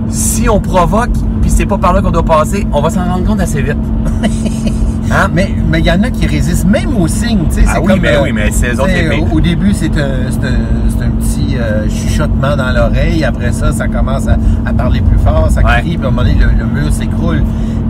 si 0.09 0.47
on 0.49 0.59
provoque, 0.59 1.11
puis 1.41 1.49
c'est 1.49 1.65
pas 1.65 1.77
par 1.77 1.93
là 1.93 2.01
qu'on 2.01 2.11
doit 2.11 2.23
passer, 2.23 2.65
on 2.71 2.81
va 2.81 2.89
s'en 2.89 3.03
rendre 3.05 3.25
compte 3.25 3.41
assez 3.41 3.61
vite. 3.61 3.77
Hein? 5.11 5.29
Mais 5.33 5.53
mais 5.69 5.79
il 5.79 5.85
y 5.85 5.91
en 5.91 6.01
a 6.03 6.09
qui 6.09 6.25
résistent 6.25 6.65
même 6.67 6.95
aux 6.97 7.07
signes, 7.07 7.45
tu 7.49 7.55
sais. 7.55 7.63
Ah 7.67 7.73
c'est 7.75 7.79
oui, 7.79 7.87
comme, 7.93 7.99
mais 8.01 8.15
euh, 8.15 8.21
oui, 8.23 8.31
mais 8.33 8.51
c'est 8.51 8.73
autres 8.73 8.87
les 8.87 9.09
pires. 9.09 9.33
au, 9.33 9.37
au 9.37 9.41
début, 9.41 9.73
c'est 9.73 9.95
un, 9.97 10.29
c'est 10.31 10.47
un, 10.47 10.59
c'est 10.89 11.05
un 11.05 11.09
petit 11.11 11.57
euh, 11.57 11.87
chuchotement 11.89 12.55
dans 12.55 12.71
l'oreille. 12.71 13.23
Après 13.23 13.51
ça, 13.51 13.71
ça 13.71 13.87
commence 13.87 14.27
à, 14.27 14.37
à 14.65 14.73
parler 14.73 15.01
plus 15.01 15.19
fort, 15.19 15.47
ça 15.51 15.61
crie, 15.61 15.97
puis 15.97 16.05
à 16.05 16.07
un 16.07 16.11
moment 16.11 16.23
donné, 16.23 16.35
le, 16.39 16.47
le 16.57 16.65
mur 16.65 16.91
s'écroule. 16.91 17.43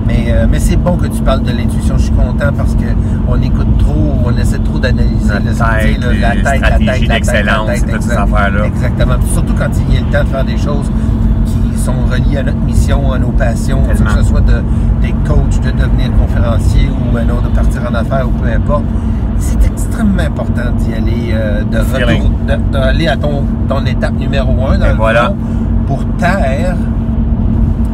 Mais, 0.07 0.25
euh, 0.27 0.45
mais 0.47 0.59
c'est 0.59 0.75
bon 0.75 0.97
que 0.97 1.07
tu 1.07 1.19
parles 1.23 1.41
de 1.41 1.49
l'intuition. 1.51 1.97
Je 1.97 2.03
suis 2.03 2.11
content 2.13 2.53
parce 2.55 2.75
que 2.75 2.83
on 3.27 3.41
écoute 3.41 3.75
trop, 3.79 4.13
on 4.23 4.37
essaie 4.37 4.59
trop 4.59 4.77
d'analyser 4.77 5.29
que 5.29 5.33
tête, 5.33 5.99
dis, 6.13 6.19
là, 6.21 6.35
les 6.35 6.41
stratégies 6.41 7.07
la 7.07 7.19
tête, 7.19 7.45
la 7.45 7.73
tête, 7.73 7.91
toutes 7.91 8.01
ces 8.03 8.11
affaires-là. 8.11 8.65
Exactement. 8.65 9.15
Surtout 9.33 9.53
quand 9.57 9.69
il 9.89 9.95
y 9.95 9.97
a 9.97 10.01
le 10.01 10.05
temps 10.11 10.23
de 10.23 10.29
faire 10.29 10.45
des 10.45 10.57
choses 10.57 10.91
sont 11.85 11.93
reliées 12.11 12.37
à 12.37 12.43
notre 12.43 12.57
mission, 12.59 13.11
à 13.11 13.19
nos 13.19 13.29
passions, 13.31 13.81
que 13.83 13.95
ce 14.17 14.23
soit 14.23 14.41
de, 14.41 14.61
des 15.01 15.13
coachs, 15.27 15.59
de 15.61 15.71
devenir 15.71 16.09
conférencier 16.17 16.89
ou 16.89 17.15
un 17.17 17.29
autre, 17.29 17.49
de 17.49 17.55
partir 17.55 17.81
en 17.89 17.93
affaires 17.93 18.27
ou 18.27 18.31
peu 18.31 18.49
importe. 18.49 18.83
C'est 19.37 19.63
extrêmement 19.65 20.23
important 20.23 20.71
d'y 20.79 20.93
aller, 20.93 21.29
euh, 21.33 21.63
de 21.63 21.77
retour- 21.77 22.31
d'aller 22.71 23.07
à 23.07 23.17
ton, 23.17 23.43
ton 23.67 23.85
étape 23.85 24.17
numéro 24.17 24.51
un 24.67 24.77
dans 24.77 24.85
Et 24.85 24.89
le 24.89 24.95
voilà. 24.95 25.25
fond, 25.27 25.35
pour 25.87 26.05
taire 26.17 26.75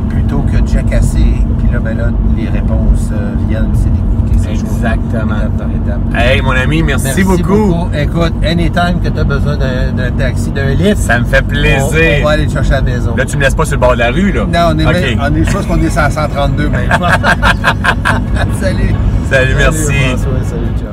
plutôt 0.09 0.39
que 0.51 0.57
de 0.61 0.67
jacasser. 0.67 1.33
Puis 1.57 1.67
là, 1.73 1.79
ben 1.79 1.97
là, 1.97 2.05
les 2.37 2.47
réponses 2.47 3.09
euh, 3.11 3.33
viennent, 3.49 3.69
c'est 3.73 3.91
d'écouter 3.91 4.20
ces 4.41 4.49
Exactement. 4.49 5.35
étape 5.37 5.57
par 5.57 5.67
étape. 5.67 6.01
Hey, 6.15 6.41
mon 6.41 6.51
ami, 6.51 6.83
merci, 6.83 7.23
beaucoup. 7.23 7.87
Écoute, 7.97 8.33
anytime 8.45 8.99
que 9.03 9.09
tu 9.09 9.19
as 9.19 9.23
besoin 9.23 9.57
d'un 9.57 10.11
taxi, 10.17 10.51
d'un 10.51 10.69
lift, 10.73 10.97
Ça 10.97 11.19
me 11.19 11.25
fait 11.25 11.41
plaisir. 11.45 12.19
on 12.21 12.25
va 12.25 12.31
aller 12.31 12.47
te 12.47 12.53
chercher 12.53 12.73
à 12.73 12.75
la 12.75 12.81
maison. 12.81 13.15
Là, 13.15 13.25
tu 13.25 13.37
me 13.37 13.43
laisses 13.43 13.55
pas 13.55 13.65
sur 13.65 13.75
le 13.75 13.79
bord 13.81 13.93
de 13.93 13.99
la 13.99 14.11
rue, 14.11 14.31
là? 14.31 14.45
Non, 14.45 14.73
on 14.75 14.79
est, 14.79 14.85
OK. 14.85 14.91
même- 14.93 15.19
on 15.21 15.35
est, 15.35 15.43
je 15.45 15.51
pense 15.51 15.65
qu'on 15.65 15.81
est 15.81 15.95
la 15.95 16.09
132 16.09 16.69
maintenant. 16.69 17.07
salut. 18.61 18.93
Salut, 19.29 19.53
merci. 19.57 19.93
François, 19.93 20.31
salut, 20.43 20.61
ciao. 20.79 20.90